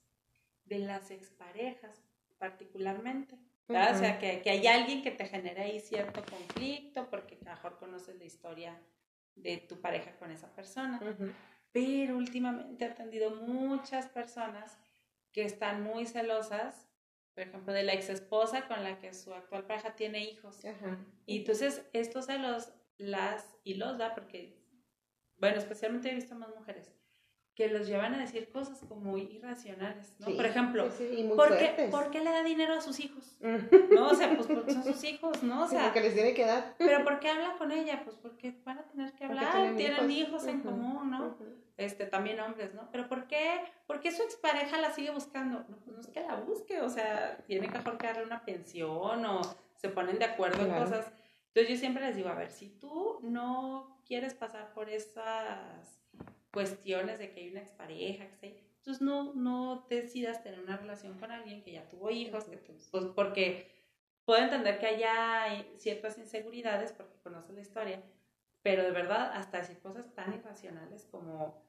de 0.64 0.78
las 0.78 1.10
exparejas, 1.10 2.02
particularmente. 2.38 3.38
O 3.68 3.72
sea, 3.72 4.18
que, 4.18 4.42
que 4.42 4.50
hay 4.50 4.66
alguien 4.66 5.02
que 5.02 5.12
te 5.12 5.26
genere 5.26 5.62
ahí 5.62 5.80
cierto 5.80 6.24
conflicto 6.24 7.08
porque 7.08 7.38
mejor 7.44 7.78
conoces 7.78 8.16
la 8.16 8.24
historia 8.24 8.80
de 9.34 9.58
tu 9.58 9.80
pareja 9.80 10.16
con 10.18 10.30
esa 10.30 10.54
persona. 10.54 11.00
Pero 11.72 12.16
últimamente 12.16 12.84
he 12.84 12.88
atendido 12.88 13.30
muchas 13.30 14.08
personas 14.08 14.78
que 15.32 15.44
están 15.44 15.82
muy 15.82 16.06
celosas, 16.06 16.88
por 17.34 17.44
ejemplo, 17.44 17.72
de 17.72 17.84
la 17.84 17.94
ex 17.94 18.10
esposa 18.10 18.66
con 18.66 18.82
la 18.82 18.98
que 18.98 19.14
su 19.14 19.32
actual 19.32 19.64
pareja 19.66 19.94
tiene 19.94 20.24
hijos. 20.24 20.60
Y 21.26 21.38
entonces 21.38 21.88
estos 21.92 22.26
celos 22.26 22.72
las 22.98 23.56
y 23.64 23.74
los 23.74 23.96
da 23.98 24.14
porque, 24.14 24.62
bueno, 25.36 25.58
especialmente 25.58 26.10
he 26.10 26.14
visto 26.14 26.34
más 26.34 26.50
mujeres 26.54 26.92
que 27.60 27.68
los 27.68 27.86
llevan 27.86 28.14
a 28.14 28.18
decir 28.18 28.48
cosas 28.48 28.80
como 28.88 29.18
irracionales, 29.18 30.14
¿no? 30.18 30.34
Por 30.34 30.46
ejemplo, 30.46 30.88
¿por, 31.36 31.58
qué, 31.58 31.88
¿por, 31.90 32.10
qué, 32.10 32.20
le 32.20 32.30
da 32.30 32.42
dinero 32.42 32.72
a 32.72 32.80
sus 32.80 32.98
hijos? 33.00 33.36
¿No? 33.90 34.08
O 34.08 34.14
sea, 34.14 34.34
pues 34.34 34.46
porque 34.46 34.72
son 34.72 34.82
sus 34.82 35.04
hijos, 35.04 35.42
¿no? 35.42 35.64
O 35.64 35.68
sea, 35.68 35.84
porque 35.84 36.00
les 36.00 36.14
tiene 36.14 36.32
que 36.32 36.46
dar. 36.46 36.74
Pero 36.78 37.04
¿por 37.04 37.20
qué 37.20 37.28
habla 37.28 37.56
con 37.58 37.70
ella? 37.70 38.00
Pues 38.02 38.16
porque 38.16 38.58
van 38.64 38.78
a 38.78 38.84
tener 38.84 39.12
que 39.12 39.26
hablar, 39.26 39.76
tienen, 39.76 40.10
hijos, 40.10 40.46
en 40.46 40.60
común, 40.60 41.10
¿no? 41.10 41.36
Este, 41.76 42.06
también 42.06 42.40
hombres, 42.40 42.72
¿no? 42.72 42.88
Pero 42.90 43.06
¿por 43.08 43.26
qué, 43.26 43.60
¿por 43.86 44.00
qué 44.00 44.10
su 44.10 44.22
expareja 44.22 44.78
la 44.78 44.92
sigue 44.92 45.10
buscando? 45.10 45.58
No, 45.68 45.76
pues 45.84 45.94
no 45.94 46.00
es 46.00 46.06
que 46.06 46.22
la 46.22 46.36
busque, 46.36 46.80
o 46.80 46.88
sea, 46.88 47.44
tiene 47.46 47.68
que 47.68 47.76
mejor 47.76 47.98
que 47.98 48.06
darle 48.06 48.24
una 48.24 48.42
pensión 48.42 49.22
o 49.26 49.42
se 49.76 49.90
ponen 49.90 50.18
de 50.18 50.24
acuerdo 50.24 50.64
en 50.64 50.72
cosas. 50.72 51.12
Entonces 51.48 51.74
yo 51.74 51.76
siempre 51.76 52.06
les 52.06 52.16
digo, 52.16 52.30
a 52.30 52.34
ver, 52.34 52.50
si 52.50 52.70
tú 52.70 53.18
no 53.22 54.00
quieres 54.06 54.32
pasar 54.32 54.72
por 54.72 54.88
esas 54.88 55.99
cuestiones 56.52 57.18
de 57.18 57.30
que 57.30 57.40
hay 57.40 57.50
una 57.50 57.60
expareja, 57.60 58.24
entonces 58.42 59.02
no, 59.02 59.34
no 59.34 59.86
decidas 59.88 60.42
tener 60.42 60.60
una 60.60 60.76
relación 60.76 61.18
con 61.18 61.30
alguien 61.30 61.62
que 61.62 61.72
ya 61.72 61.88
tuvo 61.88 62.10
hijos, 62.10 62.44
que 62.44 62.56
pues 62.56 63.06
porque 63.14 63.70
puedo 64.24 64.42
entender 64.42 64.78
que 64.78 64.86
haya 64.86 65.64
ciertas 65.76 66.18
inseguridades 66.18 66.92
porque 66.92 67.18
conoces 67.22 67.54
la 67.54 67.60
historia, 67.60 68.02
pero 68.62 68.82
de 68.82 68.90
verdad 68.90 69.32
hasta 69.34 69.58
decir 69.58 69.78
cosas 69.80 70.14
tan 70.14 70.32
irracionales 70.34 71.06
como 71.10 71.62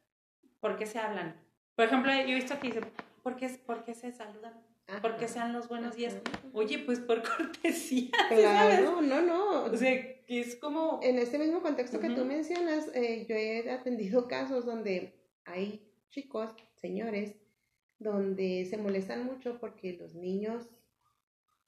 ¿por 0.59 0.77
qué 0.77 0.85
se 0.85 0.99
hablan? 0.99 1.35
Por 1.75 1.85
ejemplo, 1.85 2.11
yo 2.13 2.19
he 2.19 2.35
visto 2.35 2.59
que 2.59 2.67
dicen, 2.67 2.85
¿por 3.23 3.35
qué, 3.35 3.49
por 3.65 3.83
qué 3.83 3.93
se 3.93 4.11
saludan? 4.11 4.53
¿Por 5.01 5.15
qué 5.15 5.27
sean 5.27 5.53
los 5.53 5.67
buenos 5.69 5.95
días? 5.95 6.17
Oye, 6.53 6.79
pues 6.79 6.99
por 6.99 7.23
cortesía. 7.37 8.11
Claro, 8.29 9.01
no, 9.01 9.21
no. 9.21 9.63
O 9.63 9.77
sea, 9.77 9.93
es 10.27 10.55
como... 10.55 10.99
En 11.03 11.19
este 11.19 11.38
mismo 11.38 11.62
contexto 11.62 11.99
que 11.99 12.10
tú 12.10 12.25
mencionas, 12.25 12.89
eh, 12.93 13.25
yo 13.27 13.36
he 13.36 13.69
atendido 13.69 14.27
casos 14.27 14.65
donde 14.65 15.13
hay 15.45 15.91
chicos, 16.10 16.51
señores, 16.75 17.36
donde 17.99 18.65
se 18.69 18.77
molestan 18.77 19.25
mucho 19.25 19.60
porque 19.60 19.93
los 19.93 20.15
niños 20.15 20.69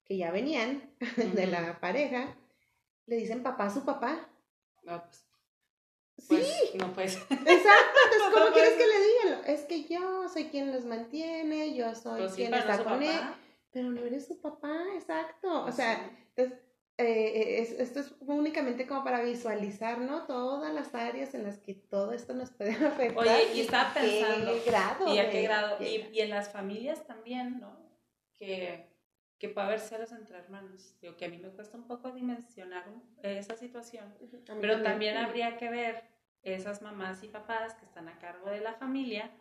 que 0.05 0.17
ya 0.17 0.31
venían 0.31 0.89
de 1.35 1.47
la 1.47 1.79
pareja 1.79 2.35
le 3.05 3.17
dicen 3.17 3.43
papá 3.43 3.65
a 3.65 3.73
su 3.73 3.85
papá. 3.85 4.29
No, 4.83 5.01
pues. 5.03 5.25
pues 6.27 6.47
sí. 6.47 6.77
no 6.77 6.93
pues. 6.93 7.15
Exacto, 7.15 7.39
entonces, 7.45 8.29
¿cómo 8.33 8.53
quieres 8.53 8.73
que 8.73 8.87
le 8.87 9.31
digan? 9.33 9.45
Es 9.47 9.61
que 9.61 9.83
yo 9.85 10.29
soy 10.29 10.45
quien 10.45 10.73
los 10.73 10.85
mantiene, 10.85 11.73
yo 11.73 11.93
soy 11.95 12.21
pues 12.21 12.33
quien 12.33 12.53
está 12.53 12.83
con 12.83 13.01
él. 13.01 13.21
Pero 13.71 13.89
no 13.89 14.01
eres 14.01 14.27
su 14.27 14.39
papá, 14.39 14.83
exacto. 14.95 15.65
O 15.65 15.71
sea, 15.71 16.11
entonces 16.35 16.62
eh, 16.97 17.61
es, 17.61 17.71
esto 17.71 18.01
es 18.01 18.13
únicamente 18.19 18.85
como 18.85 19.03
para 19.03 19.23
visualizar, 19.23 19.97
¿no? 19.97 20.25
Todas 20.25 20.73
las 20.73 20.93
áreas 20.93 21.33
en 21.33 21.43
las 21.43 21.57
que 21.57 21.73
todo 21.73 22.13
esto 22.13 22.33
nos 22.33 22.51
puede 22.51 22.71
afectar. 22.85 23.17
Oye, 23.17 23.53
y 23.55 23.61
estaba 23.61 23.93
pensando. 23.93 24.53
¿Qué 24.53 24.69
grado? 24.69 25.13
¿Y 25.13 25.17
a 25.17 25.29
qué 25.29 25.41
grado? 25.41 25.77
Y, 25.83 26.07
y, 26.13 26.21
en 26.21 26.29
las 26.29 26.51
familias 26.51 27.05
también, 27.07 27.59
¿no? 27.59 27.75
Que, 28.37 28.93
que 29.39 29.49
puede 29.49 29.67
haber 29.67 29.79
celos 29.79 30.11
entre 30.11 30.37
hermanos. 30.37 30.95
Digo 31.01 31.17
que 31.17 31.25
a 31.25 31.29
mí 31.29 31.37
me 31.37 31.49
cuesta 31.49 31.77
un 31.77 31.87
poco 31.87 32.11
dimensionar 32.11 32.85
esa 33.23 33.55
situación. 33.55 34.13
Pero 34.61 34.81
también, 34.83 35.17
habría 35.17 35.57
que 35.57 35.69
ver 35.69 36.03
esas 36.43 36.81
mamás 36.81 37.23
y 37.23 37.27
papás 37.27 37.73
que 37.73 37.85
están 37.85 38.07
a 38.07 38.19
cargo 38.19 38.49
de 38.49 38.61
la 38.61 38.73
familia, 38.73 39.31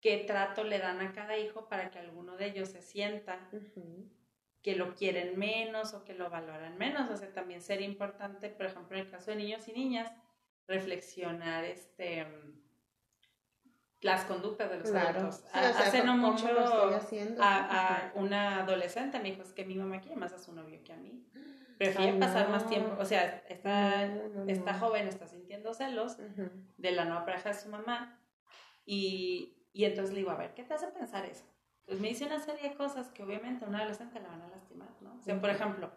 qué 0.00 0.18
trato 0.26 0.64
le 0.64 0.78
dan 0.78 1.00
a 1.00 1.12
cada 1.12 1.38
hijo 1.38 1.68
para 1.68 1.90
que 1.90 1.98
alguno 1.98 2.36
de 2.36 2.46
ellos 2.46 2.70
se 2.70 2.82
sienta 2.82 3.48
que 4.62 4.76
lo 4.76 4.94
quieren 4.94 5.38
menos 5.38 5.92
o 5.94 6.04
que 6.04 6.14
lo 6.14 6.30
valoran 6.30 6.78
menos. 6.78 7.10
O 7.10 7.16
sea, 7.16 7.32
también 7.32 7.60
sería 7.60 7.86
importante, 7.86 8.48
por 8.48 8.66
ejemplo, 8.66 8.96
en 8.96 9.04
el 9.04 9.10
caso 9.10 9.30
de 9.30 9.36
niños 9.36 9.66
y 9.68 9.72
niñas, 9.72 10.12
reflexionar 10.66 11.64
este 11.64 12.26
las 14.02 14.24
conductas 14.24 14.68
de 14.68 14.78
los 14.78 14.92
adultos. 14.92 15.44
Hace 15.52 16.02
no 16.02 16.16
mucho 16.16 16.48
a, 17.38 18.10
una 18.14 18.62
adolescente 18.62 19.18
me 19.20 19.30
dijo, 19.30 19.42
es 19.42 19.52
que 19.52 19.64
mi 19.64 19.76
mamá 19.76 20.00
quiere 20.00 20.16
más 20.16 20.32
a 20.32 20.38
su 20.38 20.52
novio 20.52 20.80
que 20.84 20.92
a 20.92 20.96
mí. 20.96 21.24
Prefiere 21.78 22.18
pasar 22.18 22.48
más 22.48 22.68
tiempo, 22.68 22.96
o 23.00 23.04
sea, 23.04 23.42
está, 23.48 24.04
está 24.46 24.74
joven, 24.74 25.08
está 25.08 25.26
sintiendo 25.26 25.72
celos 25.72 26.16
de 26.76 26.90
la 26.92 27.04
nueva 27.04 27.24
pareja 27.24 27.50
de 27.50 27.54
su 27.54 27.68
mamá. 27.68 28.20
Y, 28.84 29.56
y 29.72 29.84
entonces 29.84 30.12
le 30.12 30.20
digo, 30.20 30.32
a 30.32 30.36
ver, 30.36 30.54
¿qué 30.54 30.64
te 30.64 30.74
hace 30.74 30.88
pensar 30.88 31.24
eso? 31.24 31.44
Pues 31.86 32.00
me 32.00 32.08
dice 32.08 32.26
una 32.26 32.38
serie 32.38 32.70
de 32.70 32.76
cosas 32.76 33.10
que 33.10 33.22
obviamente 33.22 33.64
a 33.64 33.68
un 33.68 33.74
adolescente 33.74 34.20
la 34.20 34.28
van 34.28 34.42
a 34.42 34.48
lastimar, 34.48 34.90
¿no? 35.00 35.16
O 35.18 35.22
sea, 35.22 35.40
por 35.40 35.50
ejemplo, 35.50 35.92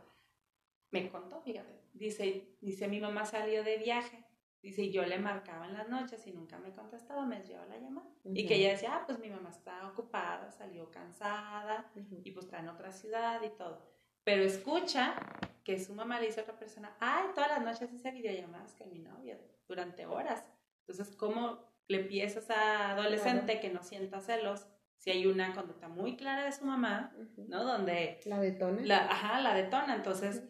me 0.91 1.09
contó, 1.09 1.41
fíjate, 1.41 1.81
dice, 1.93 2.57
dice 2.61 2.87
mi 2.87 2.99
mamá 2.99 3.25
salió 3.25 3.63
de 3.63 3.77
viaje, 3.77 4.25
dice, 4.61 4.89
yo 4.91 5.05
le 5.05 5.19
marcaba 5.19 5.67
en 5.67 5.73
las 5.73 5.87
noches 5.89 6.25
y 6.25 6.31
nunca 6.31 6.57
me 6.57 6.71
contestaba, 6.71 7.25
me 7.25 7.43
llevaba 7.43 7.67
la 7.67 7.77
llamada. 7.77 8.09
Y 8.23 8.47
que 8.47 8.55
ella 8.55 8.71
decía, 8.71 8.95
ah, 8.95 9.03
pues 9.05 9.19
mi 9.19 9.29
mamá 9.29 9.49
está 9.49 9.87
ocupada, 9.87 10.51
salió 10.51 10.89
cansada 10.89 11.91
y 12.23 12.31
pues 12.31 12.45
está 12.45 12.59
en 12.59 12.69
otra 12.69 12.91
ciudad 12.91 13.41
y 13.43 13.49
todo. 13.49 13.93
Pero 14.23 14.43
escucha 14.43 15.15
que 15.63 15.79
su 15.79 15.93
mamá 15.93 16.19
le 16.19 16.27
dice 16.27 16.39
a 16.39 16.43
otra 16.43 16.57
persona, 16.57 16.95
ay, 16.99 17.27
todas 17.35 17.49
las 17.49 17.61
noches 17.63 17.93
hice 17.93 18.11
videollamadas 18.11 18.73
con 18.73 18.89
mi 18.89 18.99
novia 18.99 19.39
durante 19.67 20.05
horas. 20.07 20.43
Entonces, 20.87 21.15
¿cómo 21.15 21.59
le 21.87 21.99
pides 21.99 22.49
a 22.49 22.91
adolescente 22.91 23.59
que 23.59 23.71
no 23.71 23.83
sienta 23.83 24.19
celos 24.19 24.67
si 24.97 25.11
hay 25.11 25.27
una 25.27 25.53
conducta 25.53 25.87
muy 25.87 26.17
clara 26.17 26.45
de 26.45 26.51
su 26.51 26.65
mamá, 26.65 27.13
¿no? 27.37 27.63
Donde... 27.63 28.19
La 28.25 28.39
detona. 28.39 28.81
La, 28.83 29.05
ajá, 29.05 29.41
la 29.41 29.53
detona. 29.53 29.95
Entonces, 29.95 30.43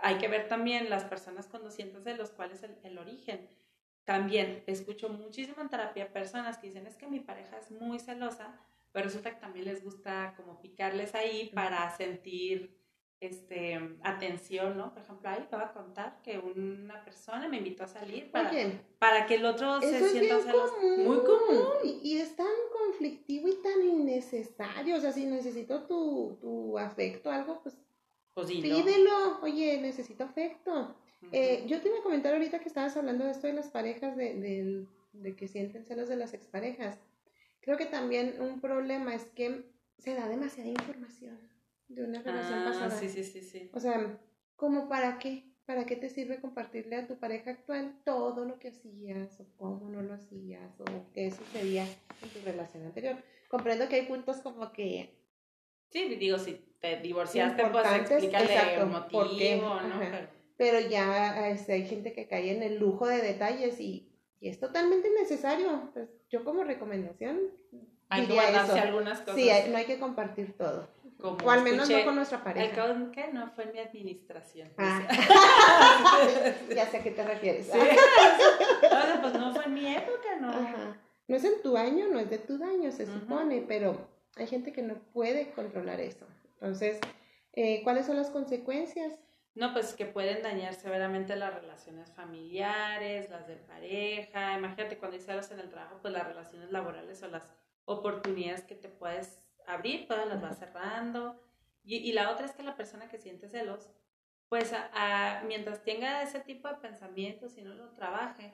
hay 0.00 0.18
que 0.18 0.28
ver 0.28 0.48
también 0.48 0.90
las 0.90 1.04
personas 1.04 1.46
cuando 1.46 1.70
sienten 1.70 2.02
celos, 2.02 2.30
cuál 2.30 2.52
es 2.52 2.62
el, 2.62 2.76
el 2.82 2.98
origen. 2.98 3.48
También 4.04 4.64
escucho 4.66 5.08
muchísimo 5.08 5.62
en 5.62 5.68
terapia 5.68 6.12
personas 6.12 6.58
que 6.58 6.66
dicen, 6.66 6.86
es 6.86 6.96
que 6.96 7.06
mi 7.06 7.20
pareja 7.20 7.56
es 7.58 7.70
muy 7.70 8.00
celosa, 8.00 8.58
pero 8.90 9.04
resulta 9.04 9.30
que 9.30 9.40
también 9.40 9.66
les 9.66 9.84
gusta 9.84 10.34
como 10.36 10.60
picarles 10.60 11.14
ahí 11.14 11.50
para 11.54 11.88
sentir 11.96 12.81
este, 13.22 13.78
atención, 14.02 14.76
¿no? 14.76 14.92
Por 14.92 15.02
ejemplo, 15.02 15.28
ahí 15.28 15.46
te 15.48 15.54
voy 15.54 15.64
a 15.64 15.72
contar 15.72 16.20
que 16.22 16.38
una 16.38 17.04
persona 17.04 17.48
me 17.48 17.58
invitó 17.58 17.84
a 17.84 17.86
salir 17.86 18.32
para, 18.32 18.50
para 18.98 19.26
que 19.26 19.36
el 19.36 19.44
otro 19.44 19.80
se 19.80 20.08
sienta 20.08 20.38
común. 20.40 21.06
muy 21.06 21.18
común. 21.18 22.00
Y, 22.02 22.18
es 22.18 22.34
tan 22.34 22.46
conflictivo 22.72 23.46
y 23.46 23.62
tan 23.62 23.80
innecesario. 23.80 24.96
O 24.96 25.00
sea, 25.00 25.12
si 25.12 25.26
necesito 25.26 25.84
tu, 25.84 26.36
tu 26.40 26.76
afecto, 26.80 27.30
algo, 27.30 27.62
pues, 27.62 27.76
pues 28.34 28.48
pídelo. 28.48 29.40
Oye, 29.42 29.80
necesito 29.80 30.24
afecto. 30.24 30.96
eh, 31.30 31.64
yo 31.68 31.80
te 31.80 31.90
iba 31.90 31.98
a 31.98 32.02
comentar 32.02 32.34
ahorita 32.34 32.58
que 32.58 32.68
estabas 32.68 32.96
hablando 32.96 33.24
de 33.24 33.30
esto 33.30 33.46
de 33.46 33.52
las 33.52 33.68
parejas, 33.68 34.16
de, 34.16 34.34
de, 34.34 34.86
de 35.12 35.36
que 35.36 35.46
sienten 35.46 35.84
celos 35.84 36.08
de 36.08 36.16
las 36.16 36.34
exparejas. 36.34 36.98
Creo 37.60 37.76
que 37.76 37.86
también 37.86 38.40
un 38.40 38.60
problema 38.60 39.14
es 39.14 39.26
que 39.26 39.70
se 39.98 40.14
da 40.16 40.26
demasiada 40.26 40.68
información 40.70 41.51
de 41.88 42.04
una 42.04 42.22
relación 42.22 42.60
ah, 42.60 42.64
pasada. 42.64 42.90
Sí, 42.90 43.08
sí, 43.08 43.24
sí, 43.24 43.40
sí. 43.40 43.70
O 43.74 43.80
sea, 43.80 44.18
¿cómo 44.56 44.88
para 44.88 45.18
qué? 45.18 45.52
¿Para 45.66 45.86
qué 45.86 45.96
te 45.96 46.08
sirve 46.08 46.40
compartirle 46.40 46.96
a 46.96 47.06
tu 47.06 47.18
pareja 47.18 47.52
actual 47.52 47.96
todo 48.04 48.44
lo 48.44 48.58
que 48.58 48.68
hacías 48.68 49.40
o 49.40 49.46
cómo 49.56 49.88
no 49.88 50.02
lo 50.02 50.14
hacías 50.14 50.80
o 50.80 50.84
qué 51.12 51.30
sucedía 51.30 51.84
en 52.22 52.28
tu 52.30 52.40
relación 52.44 52.84
anterior? 52.84 53.16
Comprendo 53.48 53.88
que 53.88 53.96
hay 53.96 54.06
puntos 54.06 54.38
como 54.40 54.72
que... 54.72 55.14
Sí, 55.90 56.16
digo, 56.16 56.38
si 56.38 56.54
te 56.80 57.00
divorciaste, 57.00 57.64
pues 57.66 57.86
explícale 57.92 58.74
el 58.74 58.86
motivo, 58.86 59.80
¿no? 59.82 60.00
Pero... 60.56 60.80
ya 60.88 61.48
este, 61.50 61.74
hay 61.74 61.86
gente 61.86 62.12
que 62.12 62.26
cae 62.26 62.52
en 62.56 62.62
el 62.62 62.78
lujo 62.78 63.06
de 63.06 63.18
detalles 63.22 63.78
y, 63.78 64.10
y 64.40 64.48
es 64.48 64.58
totalmente 64.58 65.08
innecesario. 65.08 65.90
Pues 65.92 66.08
yo 66.28 66.44
como 66.44 66.64
recomendación... 66.64 67.38
Hay 68.08 68.26
que 68.26 68.34
guardarse 68.34 68.78
algunas 68.78 69.20
cosas. 69.20 69.36
Sí, 69.36 69.48
no 69.70 69.78
hay 69.78 69.86
que 69.86 69.98
compartir 69.98 70.54
todo 70.58 70.86
o 71.22 71.50
al 71.50 71.62
menos 71.62 71.88
no 71.88 72.04
con 72.04 72.16
nuestra 72.16 72.42
pareja. 72.42 72.84
El 72.86 73.10
que 73.10 73.28
no 73.32 73.48
fue 73.50 73.66
mi 73.66 73.78
administración. 73.78 74.70
Ah. 74.76 75.00
ya 76.74 76.86
sé 76.86 76.98
a 76.98 77.02
qué 77.02 77.10
te 77.10 77.24
refieres. 77.24 77.66
Sí. 77.66 77.78
pues 79.20 79.34
no 79.34 79.54
fue 79.54 79.64
en 79.64 79.74
mi 79.74 79.94
época, 79.94 80.36
¿no? 80.40 80.52
No 81.28 81.36
es 81.36 81.44
en 81.44 81.62
tu 81.62 81.76
año, 81.76 82.08
no 82.08 82.18
es 82.18 82.28
de 82.28 82.38
tu 82.38 82.58
daño, 82.58 82.90
se 82.92 83.06
supone, 83.06 83.64
pero 83.66 84.08
hay 84.36 84.46
gente 84.46 84.72
que 84.72 84.82
no 84.82 84.94
puede 85.12 85.50
controlar 85.52 86.00
eso. 86.00 86.26
Entonces, 86.54 86.98
eh, 87.52 87.82
¿cuáles 87.84 88.06
son 88.06 88.16
las 88.16 88.30
consecuencias? 88.30 89.18
No, 89.54 89.72
pues 89.72 89.94
que 89.94 90.06
pueden 90.06 90.42
dañar 90.42 90.74
severamente 90.74 91.36
las 91.36 91.54
relaciones 91.54 92.10
familiares, 92.12 93.28
las 93.28 93.46
de 93.46 93.56
pareja. 93.56 94.56
Imagínate 94.56 94.98
cuando 94.98 95.18
celos 95.18 95.50
en 95.50 95.60
el 95.60 95.68
trabajo, 95.68 95.98
pues 96.00 96.12
las 96.12 96.26
relaciones 96.26 96.70
laborales 96.70 97.22
o 97.22 97.28
las 97.28 97.48
oportunidades 97.84 98.62
que 98.62 98.74
te 98.74 98.88
puedes 98.88 99.41
abrir, 99.66 100.06
todas 100.06 100.26
las 100.26 100.42
va 100.42 100.52
cerrando. 100.52 101.40
Y, 101.84 101.96
y, 101.96 102.12
la 102.12 102.30
otra 102.30 102.46
es 102.46 102.52
que 102.52 102.62
la 102.62 102.76
persona 102.76 103.08
que 103.08 103.18
siente 103.18 103.48
celos, 103.48 103.90
pues 104.48 104.72
a, 104.74 105.42
mientras 105.46 105.82
tenga 105.82 106.22
ese 106.22 106.40
tipo 106.40 106.68
de 106.68 106.74
pensamientos 106.74 107.56
y 107.56 107.62
no 107.62 107.74
lo 107.74 107.90
trabaje, 107.94 108.52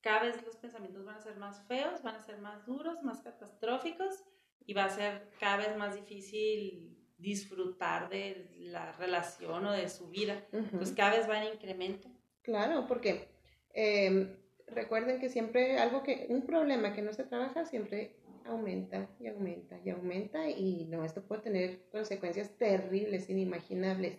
cada 0.00 0.22
vez 0.22 0.44
los 0.44 0.56
pensamientos 0.56 1.04
van 1.04 1.16
a 1.16 1.20
ser 1.20 1.36
más 1.36 1.66
feos, 1.66 2.02
van 2.02 2.16
a 2.16 2.20
ser 2.20 2.38
más 2.38 2.64
duros, 2.66 3.02
más 3.02 3.20
catastróficos 3.22 4.24
y 4.64 4.74
va 4.74 4.84
a 4.84 4.90
ser 4.90 5.30
cada 5.40 5.56
vez 5.56 5.76
más 5.76 5.94
difícil 5.94 6.98
disfrutar 7.16 8.08
de 8.08 8.48
la 8.58 8.92
relación 8.92 9.66
o 9.66 9.72
de 9.72 9.88
su 9.88 10.08
vida. 10.08 10.46
Pues 10.76 10.92
cada 10.92 11.16
vez 11.16 11.28
va 11.28 11.42
en 11.42 11.54
incremento. 11.54 12.08
Claro, 12.42 12.86
porque 12.86 13.28
em, 13.72 14.36
recuerden 14.66 15.18
que 15.18 15.28
siempre 15.28 15.78
algo 15.78 16.02
que, 16.02 16.26
un 16.28 16.42
problema 16.42 16.92
que 16.92 17.02
no 17.02 17.12
se 17.12 17.24
trabaja 17.24 17.64
siempre 17.64 18.16
aumenta 18.48 19.08
y 19.20 19.28
aumenta 19.28 19.78
y 19.84 19.90
aumenta 19.90 20.48
y 20.48 20.86
no, 20.86 21.04
esto 21.04 21.26
puede 21.26 21.42
tener 21.42 21.88
consecuencias 21.90 22.56
terribles, 22.56 23.30
inimaginables. 23.30 24.18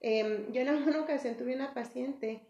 Em, 0.00 0.52
yo 0.52 0.60
en 0.60 0.68
alguna 0.68 1.02
ocasión 1.02 1.36
tuve 1.36 1.54
una 1.54 1.74
paciente 1.74 2.48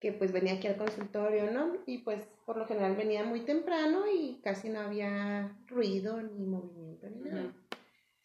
que 0.00 0.12
pues 0.12 0.32
venía 0.32 0.54
aquí 0.54 0.66
al 0.66 0.76
consultorio, 0.76 1.50
¿no? 1.50 1.78
Y 1.86 1.98
pues 1.98 2.26
por 2.44 2.56
lo 2.56 2.66
general 2.66 2.94
venía 2.94 3.24
muy 3.24 3.40
temprano 3.40 4.04
y 4.06 4.40
casi 4.42 4.68
no 4.68 4.80
había 4.80 5.56
ruido 5.66 6.20
ni 6.20 6.44
movimiento 6.44 7.08
ni 7.08 7.20
nada. 7.20 7.54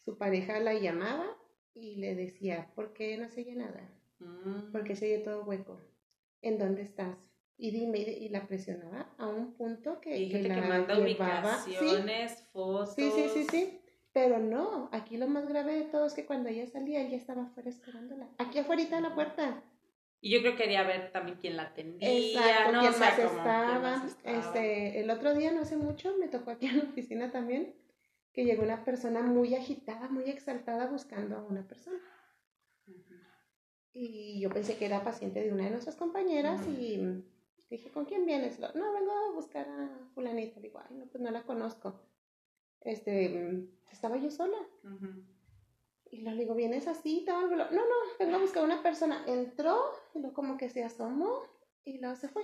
Su 0.04 0.18
pareja 0.18 0.60
la 0.60 0.74
llamaba 0.74 1.26
y 1.74 1.96
le 1.96 2.14
decía, 2.14 2.70
¿por 2.74 2.92
qué 2.92 3.16
no 3.16 3.30
se 3.30 3.42
oye 3.42 3.54
nada? 3.54 3.88
Mm. 4.18 4.72
¿Por 4.72 4.84
qué 4.84 4.94
se 4.94 5.06
oye 5.06 5.24
todo 5.24 5.44
hueco? 5.44 5.80
¿En 6.42 6.58
dónde 6.58 6.82
estás? 6.82 7.29
Y 7.60 7.70
dime 7.70 7.98
y 7.98 8.28
la 8.30 8.46
presionaba 8.46 9.12
a 9.18 9.28
un 9.28 9.52
punto 9.54 10.00
que, 10.00 10.28
que 10.28 10.42
la 10.42 10.54
que 10.54 10.60
manda 10.62 10.98
ubicaciones, 10.98 12.42
fotos. 12.52 12.94
Sí, 12.94 13.10
sí, 13.14 13.28
sí, 13.34 13.46
sí. 13.50 13.80
Pero 14.12 14.38
no, 14.38 14.88
aquí 14.92 15.18
lo 15.18 15.28
más 15.28 15.46
grave 15.46 15.74
de 15.74 15.84
todo 15.84 16.06
es 16.06 16.14
que 16.14 16.26
cuando 16.26 16.48
ella 16.48 16.66
salía, 16.66 17.00
ella 17.02 17.16
estaba 17.16 17.42
afuera 17.42 17.68
esperándola. 17.68 18.28
Aquí 18.38 18.58
afuera 18.58 18.82
de 18.84 19.00
la 19.00 19.14
puerta. 19.14 19.62
Y 20.22 20.32
yo 20.32 20.40
creo 20.40 20.52
que 20.56 20.64
quería 20.64 20.82
ver 20.82 21.12
también 21.12 21.38
quién 21.38 21.56
la 21.56 21.64
atendía, 21.64 22.10
Exacto, 22.10 22.72
¿no? 22.72 22.80
quién, 22.80 22.98
más 22.98 23.18
estaba. 23.18 24.04
Este, 24.24 25.00
el 25.00 25.10
otro 25.10 25.34
día, 25.34 25.52
no 25.52 25.60
hace 25.60 25.76
mucho, 25.76 26.16
me 26.18 26.28
tocó 26.28 26.50
aquí 26.50 26.66
en 26.66 26.78
la 26.78 26.84
oficina 26.84 27.30
también, 27.30 27.74
que 28.32 28.44
llegó 28.44 28.62
una 28.62 28.84
persona 28.84 29.22
muy 29.22 29.54
agitada, 29.54 30.08
muy 30.08 30.24
exaltada 30.24 30.86
buscando 30.86 31.36
a 31.36 31.42
una 31.42 31.66
persona. 31.66 31.98
Y 33.92 34.40
yo 34.40 34.50
pensé 34.50 34.76
que 34.76 34.86
era 34.86 35.04
paciente 35.04 35.42
de 35.42 35.52
una 35.52 35.64
de 35.64 35.70
nuestras 35.70 35.96
compañeras 35.96 36.66
y 36.66 37.24
Dije, 37.70 37.88
¿con 37.90 38.04
quién 38.04 38.26
vienes? 38.26 38.58
No, 38.58 38.92
vengo 38.92 39.12
a 39.12 39.32
buscar 39.32 39.68
a 39.68 40.08
fulanita. 40.12 40.58
Digo, 40.60 40.80
ay, 40.80 40.96
no, 40.96 41.06
pues 41.06 41.22
no 41.22 41.30
la 41.30 41.44
conozco. 41.44 42.00
Este, 42.80 43.68
estaba 43.92 44.16
yo 44.16 44.30
sola. 44.30 44.58
Y 46.10 46.22
le 46.22 46.34
digo, 46.34 46.56
¿vienes 46.56 46.88
así? 46.88 47.24
No, 47.28 47.46
no, 47.46 47.70
vengo 48.18 48.36
a 48.36 48.40
buscar 48.40 48.64
a 48.64 48.66
una 48.66 48.82
persona. 48.82 49.24
Entró, 49.28 49.78
y 50.14 50.18
luego 50.18 50.34
como 50.34 50.56
que 50.56 50.68
se 50.68 50.82
asomó, 50.82 51.42
y 51.84 51.98
luego 51.98 52.16
se 52.16 52.28
fue. 52.28 52.42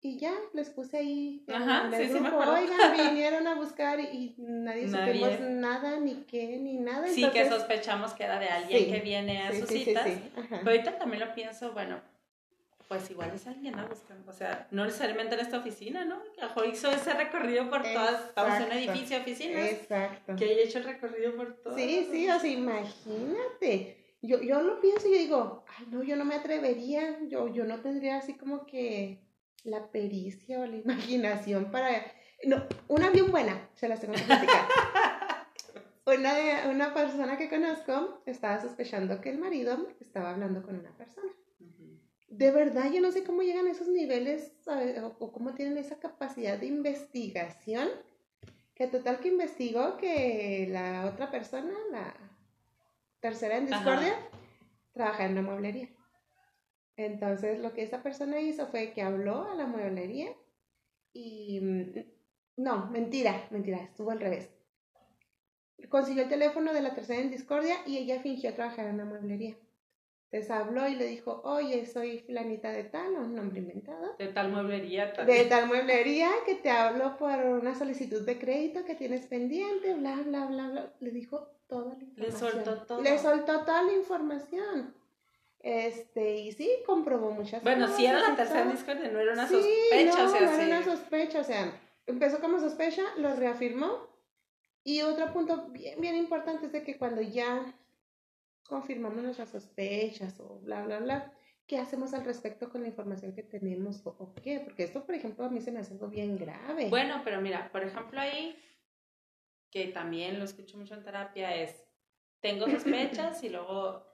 Y 0.00 0.18
ya, 0.18 0.32
les 0.54 0.70
puse 0.70 0.98
ahí. 0.98 1.44
Ajá, 1.48 1.90
sí, 1.94 2.08
grupo, 2.08 2.42
sí 2.42 2.48
Oigan, 2.48 2.96
vinieron 3.10 3.46
a 3.46 3.56
buscar 3.56 4.00
y, 4.00 4.36
nadie, 4.38 4.86
nadie, 4.86 5.14
supimos 5.14 5.40
nada, 5.40 6.00
ni 6.00 6.22
qué, 6.22 6.58
ni 6.58 6.78
nada. 6.78 7.08
Sí, 7.08 7.28
que 7.30 7.46
sospechamos 7.46 8.14
que 8.14 8.24
era 8.24 8.38
de 8.38 8.48
alguien 8.48 8.90
que 8.90 9.00
viene 9.00 9.42
a 9.42 9.52
sus 9.52 9.68
citas. 9.68 10.08
Pero 10.34 10.70
ahorita 10.70 10.98
también 10.98 11.20
lo 11.20 11.34
pienso, 11.34 11.72
bueno, 11.72 12.00
pues 12.88 13.10
igual 13.10 13.32
es 13.34 13.46
alguien 13.46 13.76
¿no? 13.76 13.88
buscando, 13.88 14.30
o 14.30 14.34
sea, 14.34 14.68
no 14.70 14.84
necesariamente 14.84 15.34
en 15.34 15.40
esta 15.40 15.58
oficina, 15.58 16.04
¿no? 16.04 16.22
Que 16.32 16.42
a 16.42 16.66
hizo 16.66 16.90
ese 16.90 17.14
recorrido 17.14 17.68
por 17.68 17.82
todas, 17.82 18.26
estamos 18.26 18.56
en 18.60 18.64
un 18.64 18.72
edificio 18.72 19.16
de 19.16 19.22
oficinas. 19.22 19.70
Exacto. 19.70 20.36
Que 20.36 20.44
haya 20.44 20.62
hecho 20.62 20.78
el 20.78 20.84
recorrido 20.84 21.34
por 21.34 21.54
todo. 21.56 21.76
Sí, 21.76 22.06
sí, 22.10 22.28
o 22.28 22.38
sea, 22.38 22.50
imagínate. 22.50 24.16
Yo, 24.22 24.40
yo 24.40 24.62
lo 24.62 24.80
pienso 24.80 25.08
y 25.08 25.12
yo 25.12 25.18
digo, 25.18 25.64
ay, 25.76 25.86
no, 25.90 26.02
yo 26.02 26.16
no 26.16 26.24
me 26.24 26.36
atrevería, 26.36 27.18
yo, 27.28 27.48
yo 27.52 27.64
no 27.64 27.80
tendría 27.80 28.18
así 28.18 28.34
como 28.34 28.66
que 28.66 29.20
la 29.64 29.90
pericia 29.90 30.60
o 30.60 30.66
la 30.66 30.76
imaginación 30.84 31.70
para... 31.70 31.90
No, 32.44 32.62
una 32.88 33.10
bien 33.10 33.30
buena, 33.30 33.68
se 33.74 33.88
las 33.88 34.00
tengo 34.00 34.14
que 34.14 34.22
platicar. 34.22 34.68
una, 36.06 36.70
una 36.70 36.94
persona 36.94 37.36
que 37.36 37.48
conozco 37.48 38.22
estaba 38.26 38.60
sospechando 38.60 39.20
que 39.20 39.30
el 39.30 39.38
marido 39.38 39.88
estaba 40.00 40.30
hablando 40.30 40.62
con 40.62 40.78
una 40.78 40.90
persona 40.96 41.32
de 42.28 42.50
verdad 42.50 42.90
yo 42.92 43.00
no 43.00 43.12
sé 43.12 43.24
cómo 43.24 43.42
llegan 43.42 43.66
a 43.66 43.70
esos 43.70 43.88
niveles 43.88 44.52
o, 45.20 45.32
cómo 45.32 45.54
tienen 45.54 45.78
esa 45.78 45.98
capacidad 45.98 46.58
de 46.58 46.66
investigación, 46.66 47.88
que 48.74 48.86
total 48.88 49.20
que 49.20 49.28
investigó 49.28 49.96
que 49.96 50.66
la 50.70 51.06
otra 51.06 51.30
persona, 51.30 51.72
la 51.90 52.14
tercera 53.20 53.56
en 53.56 53.66
discordia, 53.66 54.14
trabaja 54.92 55.24
en 55.24 55.32
una 55.32 55.42
mueblería. 55.42 55.88
Entonces 56.96 57.60
lo 57.60 57.72
que 57.74 57.82
esa 57.82 58.02
persona 58.02 58.40
hizo 58.40 58.66
fue 58.68 58.92
que 58.92 59.02
habló 59.02 59.48
a 59.50 59.54
la 59.54 59.66
mueblería 59.66 60.32
y... 61.12 61.60
Mm, 61.60 62.16
no, 62.58 62.86
mentira, 62.86 63.46
mentira, 63.50 63.82
estuvo 63.82 64.10
al 64.10 64.20
revés. 64.20 64.48
consiguió 65.90 66.22
el 66.22 66.28
teléfono 66.30 66.72
de 66.72 66.80
la 66.80 66.94
tercera 66.94 67.20
en 67.20 67.30
discordia 67.30 67.76
y 67.86 67.98
ella 67.98 68.20
fingió 68.20 68.54
trabajar 68.54 68.86
en 68.86 68.96
la 68.96 69.04
mueblería. 69.04 69.56
Entonces 70.30 70.50
habló 70.50 70.88
y 70.88 70.96
le 70.96 71.06
dijo, 71.06 71.40
oye, 71.44 71.86
soy 71.86 72.18
fulanita 72.18 72.70
de 72.70 72.84
tal, 72.84 73.12
un 73.12 73.34
nombre 73.34 73.60
inventado. 73.60 74.16
De 74.18 74.26
tal 74.28 74.50
mueblería. 74.50 75.12
Tal. 75.12 75.24
De 75.26 75.44
tal 75.44 75.66
mueblería 75.68 76.30
que 76.44 76.56
te 76.56 76.68
hablo 76.68 77.16
por 77.16 77.38
una 77.38 77.74
solicitud 77.76 78.26
de 78.26 78.38
crédito 78.38 78.84
que 78.84 78.96
tienes 78.96 79.26
pendiente, 79.26 79.94
bla, 79.94 80.16
bla, 80.16 80.46
bla, 80.46 80.68
bla. 80.68 80.92
Le 81.00 81.10
dijo 81.12 81.48
toda 81.68 81.94
la 81.94 82.02
información. 82.02 82.26
Le 82.26 82.32
soltó 82.32 82.82
todo. 82.86 83.02
Le 83.02 83.18
soltó 83.18 83.60
toda 83.60 83.82
la 83.84 83.92
información. 83.92 84.94
Este, 85.60 86.36
y 86.38 86.52
sí, 86.52 86.70
comprobó 86.86 87.30
muchas 87.30 87.62
bueno, 87.62 87.86
cosas. 87.86 87.96
Bueno, 87.96 87.96
si 87.96 88.06
era 88.06 88.28
la 88.28 88.36
tercera 88.36 88.70
discordia, 88.70 89.08
no 89.10 89.20
era 89.20 89.32
una 89.32 89.46
Sí, 89.48 89.54
sospecha, 89.54 90.18
no, 90.18 90.24
o 90.24 90.28
sea, 90.28 90.40
no 90.40 90.48
sí. 90.48 90.54
era 90.62 90.64
una 90.64 90.84
sospecha, 90.84 91.40
o 91.40 91.44
sea, 91.44 91.80
empezó 92.06 92.40
como 92.40 92.58
sospecha, 92.60 93.02
lo 93.16 93.34
reafirmó. 93.34 94.08
Y 94.84 95.02
otro 95.02 95.32
punto 95.32 95.66
bien, 95.70 96.00
bien 96.00 96.16
importante 96.16 96.66
es 96.66 96.72
de 96.72 96.82
que 96.84 96.96
cuando 96.98 97.20
ya 97.20 97.74
confirmamos 98.66 99.22
nuestras 99.22 99.50
sospechas 99.50 100.38
o 100.40 100.60
bla, 100.60 100.84
bla, 100.84 100.98
bla, 100.98 101.32
¿qué 101.66 101.78
hacemos 101.78 102.14
al 102.14 102.24
respecto 102.24 102.70
con 102.70 102.82
la 102.82 102.88
información 102.88 103.34
que 103.34 103.42
tenemos 103.42 104.04
o, 104.06 104.10
o 104.10 104.34
qué? 104.34 104.60
Porque 104.60 104.84
esto, 104.84 105.04
por 105.04 105.14
ejemplo, 105.14 105.44
a 105.44 105.50
mí 105.50 105.60
se 105.60 105.72
me 105.72 105.80
hace 105.80 105.94
algo 105.94 106.08
bien 106.08 106.36
grave. 106.36 106.88
Bueno, 106.88 107.22
pero 107.24 107.40
mira, 107.40 107.70
por 107.72 107.82
ejemplo, 107.82 108.20
ahí, 108.20 108.56
que 109.70 109.88
también 109.88 110.38
lo 110.38 110.44
escucho 110.44 110.78
mucho 110.78 110.94
en 110.94 111.02
terapia, 111.02 111.54
es, 111.56 111.84
tengo 112.40 112.68
sospechas 112.68 113.42
y 113.42 113.48
luego 113.48 114.06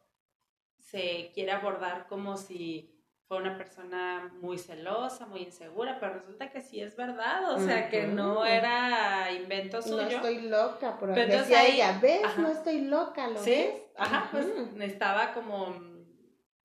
se 0.79 1.31
quiere 1.33 1.53
abordar 1.53 2.07
como 2.07 2.37
si 2.37 2.92
fue 3.33 3.41
una 3.41 3.57
persona 3.57 4.31
muy 4.43 4.59
celosa, 4.59 5.25
muy 5.25 5.41
insegura, 5.41 5.97
pero 5.99 6.13
resulta 6.13 6.51
que 6.51 6.61
sí 6.61 6.83
es 6.83 6.95
verdad, 6.97 7.51
o 7.51 7.59
sea, 7.59 7.89
que 7.89 8.03
no 8.07 8.45
era 8.45 9.33
invento 9.33 9.79
no 9.79 9.83
suyo. 9.83 10.17
estoy 10.17 10.43
loca, 10.43 10.99
pero, 11.01 11.15
entonces 11.17 11.49
decía 11.49 11.61
ahí- 11.61 11.73
ella, 11.77 11.99
¿ves? 12.03 12.23
ajá. 12.25 12.43
No 12.43 12.49
estoy 12.51 12.83
loca, 12.83 13.29
¿lo 13.29 13.39
Sí, 13.43 13.51
ves? 13.53 13.75
ajá, 13.97 14.29
pues 14.31 14.45
Ujú. 14.45 14.77
necesitaba 14.77 15.33
como 15.33 15.75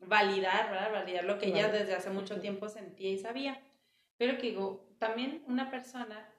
validar, 0.01 0.69
¿verdad? 0.71 0.91
Validar 0.91 1.23
lo 1.23 1.39
que 1.39 1.45
ella 1.45 1.69
desde 1.69 1.95
hace 1.95 2.09
mucho 2.09 2.41
tiempo 2.41 2.67
sentía 2.67 3.11
y 3.11 3.17
sabía. 3.17 3.61
Pero 4.17 4.35
que 4.37 4.47
digo, 4.47 4.89
también 4.99 5.45
una 5.47 5.71
persona, 5.71 6.29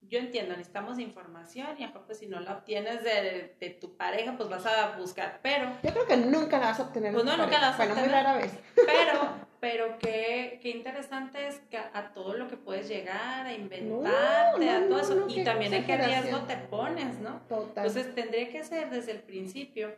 yo 0.00 0.18
entiendo, 0.18 0.52
necesitamos 0.56 0.98
información 0.98 1.68
y 1.78 1.84
a 1.84 1.88
mejor 1.88 2.06
pues 2.06 2.18
si 2.20 2.26
no 2.26 2.40
la 2.40 2.54
obtienes 2.54 3.04
de, 3.04 3.54
de 3.60 3.70
tu 3.70 3.98
pareja, 3.98 4.34
pues 4.36 4.48
vas 4.48 4.64
a 4.64 4.96
buscar, 4.96 5.40
pero, 5.42 5.66
Yo 5.82 5.90
creo 5.92 6.06
que 6.06 6.16
nunca 6.16 6.58
la 6.58 6.66
vas 6.68 6.80
a 6.80 6.84
obtener. 6.84 7.12
Pues 7.12 7.24
no, 7.26 7.36
nunca 7.36 7.60
la 7.60 7.68
vas 7.70 7.74
a 7.74 7.76
Bueno, 7.76 7.94
muy 7.96 8.04
obtener. 8.04 8.24
rara 8.24 8.38
vez. 8.38 8.52
pero, 8.74 9.20
pero 9.62 9.96
qué, 10.00 10.58
qué 10.60 10.70
interesante 10.70 11.46
es 11.46 11.60
que 11.70 11.78
a 11.78 12.12
todo 12.12 12.34
lo 12.34 12.48
que 12.48 12.56
puedes 12.56 12.88
llegar, 12.88 13.46
a 13.46 13.54
inventarte, 13.54 14.66
no, 14.66 14.72
a 14.72 14.78
todo 14.80 14.88
no, 14.88 14.98
eso, 14.98 15.14
no, 15.14 15.28
y 15.28 15.44
también 15.44 15.72
en 15.72 15.86
qué 15.86 15.96
riesgo 15.96 16.40
te 16.40 16.56
pones, 16.56 17.20
¿no? 17.20 17.42
Total. 17.42 17.86
Entonces 17.86 18.12
tendría 18.12 18.48
que 18.50 18.64
ser 18.64 18.90
desde 18.90 19.12
el 19.12 19.20
principio, 19.20 19.94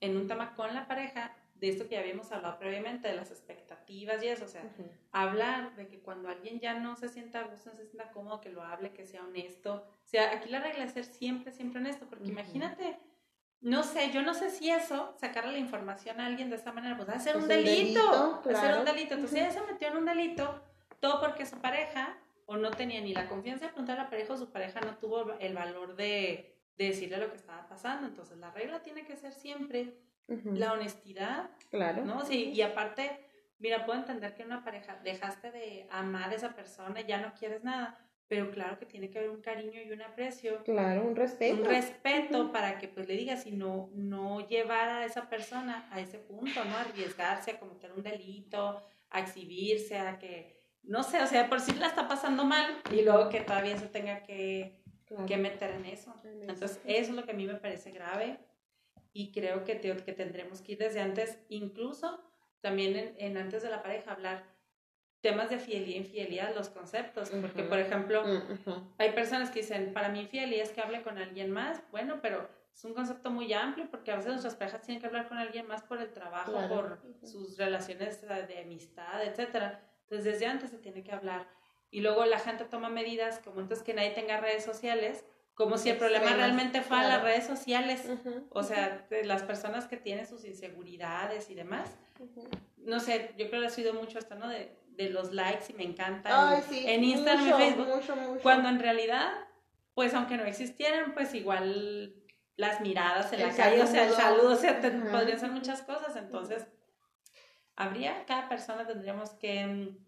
en 0.00 0.16
un 0.16 0.26
tema 0.26 0.54
con 0.54 0.72
la 0.72 0.88
pareja, 0.88 1.36
de 1.54 1.68
esto 1.68 1.86
que 1.86 1.96
ya 1.96 2.00
habíamos 2.00 2.32
hablado 2.32 2.58
previamente, 2.58 3.08
de 3.08 3.14
las 3.14 3.30
expectativas 3.30 4.22
y 4.22 4.28
eso, 4.28 4.46
o 4.46 4.48
sea, 4.48 4.62
Ujú. 4.62 4.88
hablar 5.12 5.76
de 5.76 5.86
que 5.88 6.00
cuando 6.00 6.30
alguien 6.30 6.58
ya 6.58 6.80
no 6.80 6.96
se 6.96 7.10
sienta 7.10 7.40
a 7.40 7.42
gusto, 7.42 7.68
no 7.68 7.76
se 7.76 7.84
sienta 7.84 8.10
cómodo, 8.10 8.40
que 8.40 8.48
lo 8.48 8.62
hable, 8.62 8.94
que 8.94 9.04
sea 9.04 9.22
honesto. 9.22 9.86
O 10.02 10.06
sea, 10.06 10.32
aquí 10.32 10.48
la 10.48 10.60
regla 10.60 10.84
es 10.84 10.92
ser 10.92 11.04
siempre, 11.04 11.52
siempre 11.52 11.80
honesto, 11.80 12.06
porque 12.08 12.24
Ujú. 12.24 12.32
imagínate, 12.32 12.96
no 13.60 13.82
sé, 13.82 14.10
yo 14.12 14.22
no 14.22 14.34
sé 14.34 14.50
si 14.50 14.70
eso, 14.70 15.14
sacarle 15.20 15.52
la 15.52 15.58
información 15.58 16.20
a 16.20 16.26
alguien 16.26 16.48
de 16.50 16.56
esa 16.56 16.72
manera, 16.72 16.96
pues 16.96 17.08
va 17.08 17.14
a 17.14 17.18
ser 17.18 17.32
Pues 17.34 17.44
un 17.44 17.48
delito, 17.48 18.42
un 18.44 18.84
delito. 18.84 19.14
Entonces 19.14 19.32
ella 19.40 19.50
se 19.50 19.60
metió 19.62 19.88
en 19.88 19.96
un 19.96 20.04
delito, 20.04 20.62
todo 21.00 21.20
porque 21.20 21.44
su 21.46 21.58
pareja, 21.58 22.16
o 22.46 22.56
no 22.56 22.70
tenía 22.70 23.00
ni 23.00 23.12
la 23.12 23.28
confianza 23.28 23.66
de 23.66 23.72
preguntar 23.72 23.98
a 23.98 24.04
la 24.04 24.10
pareja, 24.10 24.32
o 24.32 24.36
su 24.36 24.50
pareja 24.50 24.80
no 24.80 24.96
tuvo 24.96 25.32
el 25.40 25.54
valor 25.54 25.96
de, 25.96 26.56
de 26.76 26.84
decirle 26.86 27.18
lo 27.18 27.30
que 27.30 27.36
estaba 27.36 27.66
pasando. 27.68 28.06
Entonces 28.06 28.38
la 28.38 28.50
regla 28.52 28.80
tiene 28.82 29.04
que 29.04 29.16
ser 29.16 29.32
siempre 29.34 29.94
la 30.28 30.72
honestidad, 30.74 31.50
Claro. 31.70 32.04
¿no? 32.04 32.22
Sí, 32.24 32.50
y 32.54 32.60
aparte, 32.62 33.24
mira, 33.58 33.86
puedo 33.86 33.98
entender 33.98 34.34
que 34.34 34.42
en 34.42 34.48
una 34.48 34.62
pareja 34.62 34.98
dejaste 35.02 35.50
de 35.50 35.88
amar 35.90 36.30
a 36.30 36.34
esa 36.34 36.50
persona, 36.54 37.00
ya 37.00 37.18
no 37.18 37.32
quieres 37.34 37.64
nada, 37.64 37.98
pero 38.28 38.50
claro 38.50 38.78
que 38.78 38.86
tiene 38.86 39.08
que 39.10 39.18
haber 39.18 39.30
un 39.30 39.40
cariño 39.40 39.80
y 39.82 39.90
un 39.90 40.02
aprecio, 40.02 40.62
Claro, 40.64 41.02
un 41.04 41.16
respeto. 41.16 41.54
un 41.62 41.64
respeto 41.64 42.52
para 42.52 42.78
que 42.78 42.86
pues 42.88 43.08
le 43.08 43.14
digas 43.16 43.46
y 43.46 43.52
no, 43.52 43.90
no 43.94 44.46
llevar 44.46 44.88
a 44.90 45.04
esa 45.06 45.28
persona 45.28 45.88
a 45.90 46.00
ese 46.00 46.18
punto, 46.18 46.62
¿no? 46.64 46.76
Arriesgarse 46.76 47.52
a 47.52 47.58
cometer 47.58 47.92
un 47.92 48.02
delito, 48.02 48.82
a 49.10 49.20
exhibirse, 49.20 49.98
a 49.98 50.18
que, 50.18 50.60
no 50.82 51.02
sé, 51.02 51.22
o 51.22 51.26
sea, 51.26 51.48
por 51.48 51.60
si 51.60 51.72
la 51.72 51.86
está 51.86 52.06
pasando 52.06 52.44
mal 52.44 52.80
y 52.92 53.02
luego 53.02 53.28
que 53.30 53.40
todavía 53.40 53.76
se 53.78 53.86
tenga 53.86 54.22
que, 54.22 54.76
Claro. 55.06 55.24
que 55.24 55.38
meter 55.38 55.70
en 55.70 55.86
eso. 55.86 56.14
En 56.22 56.42
eso. 56.42 56.50
Entonces, 56.52 56.80
eso 56.84 57.10
es 57.10 57.16
lo 57.16 57.24
que 57.24 57.30
a 57.30 57.34
mí 57.34 57.46
me 57.46 57.54
parece 57.54 57.90
grave 57.92 58.38
y 59.14 59.32
creo 59.32 59.64
que, 59.64 59.74
te- 59.74 59.96
que 60.04 60.12
tendremos 60.12 60.60
que 60.60 60.72
ir 60.72 60.78
desde 60.78 61.00
antes, 61.00 61.38
incluso 61.48 62.22
también 62.60 62.94
en, 62.94 63.14
en 63.18 63.36
antes 63.38 63.62
de 63.62 63.70
la 63.70 63.82
pareja, 63.82 64.12
hablar 64.12 64.44
temas 65.20 65.50
de 65.50 65.58
fidelidad 65.58 65.94
e 65.94 65.98
infidelidad, 65.98 66.54
los 66.54 66.68
conceptos, 66.68 67.30
porque 67.30 67.62
Ujú. 67.62 67.68
por 67.68 67.78
ejemplo, 67.78 68.24
Mm, 68.24 68.52
ujú. 68.52 68.92
hay 68.98 69.12
personas 69.12 69.50
que 69.50 69.60
dicen, 69.60 69.92
para 69.92 70.08
mí 70.08 70.20
infidelidad 70.20 70.62
es 70.64 70.70
que 70.72 70.80
hable 70.80 71.02
con 71.02 71.18
alguien 71.18 71.50
más, 71.50 71.82
bueno, 71.90 72.20
pero 72.22 72.48
es 72.72 72.84
un 72.84 72.94
concepto 72.94 73.30
muy 73.30 73.52
amplio 73.52 73.88
porque 73.90 74.12
a 74.12 74.16
veces 74.16 74.30
nuestras 74.30 74.54
parejas 74.54 74.82
tienen 74.82 75.00
que 75.00 75.06
hablar 75.08 75.28
con 75.28 75.38
alguien 75.38 75.66
más 75.66 75.82
por 75.82 76.00
el 76.00 76.12
trabajo, 76.12 76.52
Claro. 76.52 76.68
por 76.74 77.00
Ujú. 77.10 77.26
sus 77.26 77.56
relaciones 77.58 78.22
de 78.22 78.58
amistad, 78.62 79.24
etcétera. 79.24 79.80
Entonces, 80.04 80.24
desde 80.24 80.46
antes 80.46 80.70
se 80.70 80.78
tiene 80.78 81.02
que 81.02 81.12
hablar. 81.12 81.46
Y 81.90 82.00
luego 82.00 82.24
la 82.24 82.38
gente 82.38 82.64
toma 82.66 82.88
medidas 82.88 83.40
como 83.40 83.60
entonces 83.60 83.84
que 83.84 83.94
nadie 83.94 84.10
tenga 84.10 84.38
redes 84.40 84.64
sociales, 84.64 85.24
como 85.54 85.76
si 85.76 85.90
el 85.90 85.96
problema 85.96 86.32
realmente 86.34 86.82
fuera 86.82 87.02
claro. 87.06 87.16
las 87.16 87.24
redes 87.24 87.46
sociales. 87.46 88.08
Ujú. 88.08 88.46
O 88.50 88.62
sea, 88.62 89.06
las 89.24 89.42
personas 89.42 89.88
que 89.88 89.96
tienen 89.96 90.26
sus 90.28 90.44
inseguridades 90.44 91.50
y 91.50 91.54
demás. 91.56 91.90
Ujú. 92.20 92.48
No 92.76 93.00
sé, 93.00 93.34
yo 93.36 93.48
creo 93.50 93.62
que 93.62 93.66
he 93.66 93.84
oído 93.84 93.94
mucho 93.94 94.18
esto, 94.20 94.36
¿no? 94.36 94.48
De, 94.48 94.70
de 94.98 95.08
los 95.10 95.32
likes 95.32 95.66
y 95.70 95.74
me 95.74 95.84
encanta 95.84 96.50
Ay, 96.50 96.58
en, 96.58 96.62
sí. 96.74 96.84
en 96.86 97.04
Instagram 97.04 97.44
mucho, 97.44 97.56
y 97.58 97.62
Facebook. 97.62 97.86
Mucho, 97.94 98.16
mucho. 98.16 98.42
Cuando 98.42 98.68
en 98.68 98.80
realidad, 98.80 99.32
pues 99.94 100.12
aunque 100.12 100.36
no 100.36 100.44
existieran, 100.44 101.14
pues 101.14 101.32
igual 101.34 102.14
las 102.56 102.80
miradas 102.80 103.32
en 103.32 103.40
El 103.40 103.48
la 103.48 103.54
calle, 103.54 103.80
o 103.82 103.86
sea, 103.86 104.06
el 104.08 104.12
saludo. 104.12 104.50
o 104.52 104.56
sea, 104.56 104.80
te- 104.80 104.90
podrían 104.90 105.38
ser 105.38 105.50
muchas 105.52 105.82
cosas. 105.82 106.16
Entonces, 106.16 106.66
habría, 107.76 108.24
cada 108.26 108.48
persona 108.48 108.86
tendríamos 108.86 109.30
que 109.30 109.64
mm, 109.66 109.98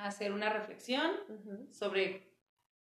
hacer 0.00 0.32
una 0.32 0.48
reflexión 0.50 1.10
sobre 1.70 2.30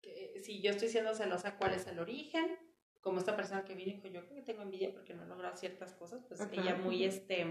que, 0.02 0.40
si 0.44 0.62
yo 0.62 0.72
estoy 0.72 0.88
siendo 0.88 1.14
celosa, 1.14 1.58
cuál 1.58 1.74
es 1.74 1.86
el 1.88 2.00
origen. 2.00 2.58
Como 3.02 3.20
esta 3.20 3.36
persona 3.36 3.64
que 3.64 3.76
vino 3.76 3.92
y 3.92 3.96
dijo, 3.96 4.08
yo 4.10 4.26
creo 4.26 4.36
que 4.36 4.42
tengo 4.42 4.62
envidia 4.62 4.92
porque 4.92 5.14
no 5.14 5.24
he 5.24 5.28
logrado 5.28 5.56
ciertas 5.56 5.94
cosas, 5.94 6.22
pues 6.28 6.42
ella 6.52 6.76
muy, 6.76 7.06
este, 7.06 7.46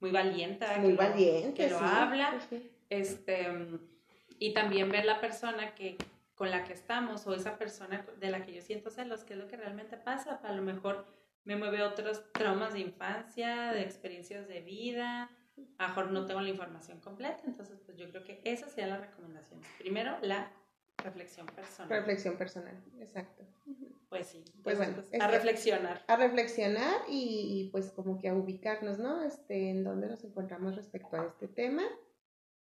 muy 0.00 0.10
valiente. 0.10 0.64
Muy 0.78 0.88
que 0.88 0.92
lo- 0.92 0.96
valiente. 0.96 1.70
lo 1.70 1.78
habla. 1.78 2.40
Sí. 2.48 2.70
Este 2.90 3.48
y 4.38 4.54
también 4.54 4.88
ver 4.90 5.04
la 5.04 5.20
persona 5.20 5.74
que 5.74 5.96
con 6.34 6.50
la 6.50 6.62
que 6.64 6.72
estamos 6.72 7.26
o 7.26 7.34
esa 7.34 7.58
persona 7.58 8.06
de 8.20 8.30
la 8.30 8.44
que 8.44 8.52
yo 8.54 8.62
siento 8.62 8.90
celos, 8.90 9.24
qué 9.24 9.32
es 9.34 9.38
lo 9.40 9.48
que 9.48 9.56
realmente 9.56 9.96
pasa, 9.96 10.36
a 10.44 10.52
lo 10.52 10.62
mejor 10.62 11.04
me 11.44 11.56
mueve 11.56 11.82
otros 11.82 12.22
traumas 12.32 12.74
de 12.74 12.80
infancia, 12.80 13.72
de 13.72 13.82
experiencias 13.82 14.46
de 14.46 14.60
vida, 14.60 15.30
a 15.78 15.82
lo 15.82 15.88
mejor 15.88 16.10
no 16.12 16.26
tengo 16.26 16.40
la 16.40 16.50
información 16.50 17.00
completa, 17.00 17.42
entonces 17.44 17.80
pues 17.84 17.96
yo 17.98 18.08
creo 18.10 18.22
que 18.22 18.40
esas 18.44 18.70
serían 18.70 18.90
las 18.90 19.00
recomendaciones. 19.00 19.66
Primero, 19.78 20.16
la 20.22 20.52
reflexión 21.02 21.46
personal. 21.46 21.88
Reflexión 21.90 22.36
personal, 22.36 22.76
exacto. 23.00 23.44
Pues 24.08 24.26
sí, 24.28 24.44
Pues 24.62 24.78
bueno, 24.78 24.94
pues, 24.94 25.12
es 25.12 25.20
a 25.20 25.26
que- 25.26 25.32
reflexionar. 25.34 26.04
A 26.06 26.16
reflexionar 26.16 27.00
y, 27.08 27.64
y, 27.66 27.70
pues 27.70 27.90
como 27.90 28.18
que 28.20 28.28
a 28.28 28.34
ubicarnos, 28.34 28.98
¿no? 28.98 29.22
Este, 29.24 29.70
en 29.70 29.82
dónde 29.84 30.06
nos 30.06 30.22
encontramos 30.24 30.76
respecto 30.76 31.16
a 31.16 31.26
este 31.26 31.48
tema, 31.48 31.82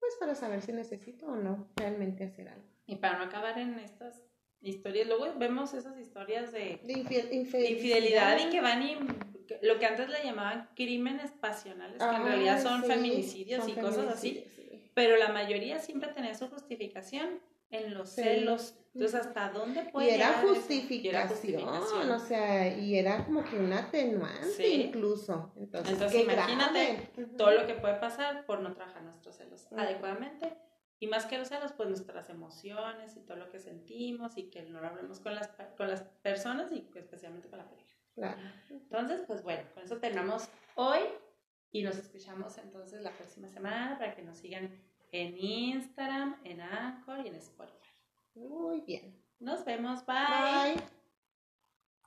pues 0.03 0.15
para 0.19 0.35
saber 0.35 0.61
si 0.61 0.73
necesito 0.73 1.27
o 1.27 1.35
no 1.37 1.69
realmente 1.77 2.25
hacer 2.25 2.49
algo. 2.49 2.65
Y 2.87 2.97
para 2.97 3.17
no 3.17 3.23
acabar 3.23 3.57
en 3.57 3.79
estas 3.79 4.21
historias, 4.59 5.07
luego 5.07 5.27
vemos 5.37 5.73
esas 5.73 5.97
historias 5.97 6.51
de 6.51 6.81
De 6.83 6.93
infiel- 6.93 7.29
de 7.29 7.35
infelicidad. 7.35 7.69
infidelidad 7.97 8.39
y 8.45 8.49
que 8.49 8.59
van 8.59 8.83
y 8.83 8.97
lo 9.61 9.79
que 9.79 9.85
antes 9.85 10.09
le 10.09 10.21
llamaban 10.23 10.69
crímenes 10.75 11.31
pasionales, 11.31 11.99
que 11.99 12.03
en 12.03 12.21
Ay, 12.21 12.23
realidad 12.27 12.61
son 12.61 12.81
sí, 12.81 12.87
feminicidios 12.87 13.61
son 13.61 13.69
y 13.69 13.75
cosas 13.75 14.07
así, 14.07 14.43
sí. 14.55 14.91
pero 14.93 15.15
la 15.15 15.29
mayoría 15.29 15.79
siempre 15.79 16.09
tenía 16.11 16.35
su 16.35 16.47
justificación 16.49 17.39
en 17.73 17.93
los 17.93 18.09
Sí. 18.09 18.21
celos. 18.23 18.75
Entonces, 18.93 19.21
¿hasta 19.21 19.49
dónde 19.49 19.81
Y 19.81 19.91
puede 19.91 20.13
era 20.15 20.27
llegar 20.27 20.43
eso? 20.45 20.53
Y 20.53 20.55
justificación, 20.55 21.15
era 21.15 21.27
justificación. 21.27 22.11
o 22.11 22.19
sea, 22.19 22.77
y 22.77 22.95
era 22.97 23.25
como 23.25 23.43
que 23.43 23.57
un 23.57 23.73
atenuante 23.73 24.45
Sí. 24.51 24.83
incluso. 24.83 25.51
Entonces, 25.57 25.93
Entonces, 25.93 26.21
imagínate 26.23 27.09
grave. 27.15 27.33
Todo 27.37 27.51
lo 27.51 27.65
que 27.65 27.73
puede 27.73 27.95
pasar 27.95 28.45
por 28.45 28.59
no 28.59 28.73
trabajar 28.73 29.01
nuestros 29.03 29.35
celos 29.35 29.65
Ujú. 29.71 29.79
adecuadamente. 29.81 30.55
Y 30.99 31.07
más 31.07 31.25
que 31.25 31.37
los 31.39 31.49
celos, 31.49 31.73
pues 31.73 31.89
nuestras 31.89 32.29
emociones 32.29 33.17
y 33.17 33.21
todo 33.21 33.35
lo 33.37 33.49
que 33.49 33.59
sentimos 33.59 34.37
y 34.37 34.49
que 34.51 34.61
no 34.61 34.79
lo 34.79 34.87
hablemos 34.87 35.19
con 35.19 35.33
las, 35.35 35.49
con 35.75 35.89
las 35.89 36.03
personas 36.21 36.71
y 36.71 36.87
especialmente 36.95 37.49
con 37.49 37.57
la 37.57 37.67
pareja. 37.67 37.89
Claro. 38.15 38.37
Entonces, 38.69 39.21
pues 39.25 39.41
bueno, 39.43 39.63
con 39.73 39.83
eso 39.83 39.97
terminamos 39.97 40.47
hoy 40.75 40.99
y 41.71 41.81
nos 41.81 41.97
escuchamos 41.97 42.57
entonces 42.59 43.01
la 43.01 43.11
próxima 43.11 43.49
semana 43.49 43.97
para 43.97 44.15
que 44.15 44.21
nos 44.21 44.37
sigan 44.37 44.71
en 45.13 45.37
Instagram, 45.37 46.35
en 46.43 46.59
Anchor 46.59 47.23
y 47.23 47.29
en 47.29 47.35
Spotify. 47.35 47.77
Muy 48.35 48.81
bien. 48.81 49.15
Nos 49.39 49.63
vemos, 49.63 50.05
bye. 50.05 50.73
Bye. 50.75 51.02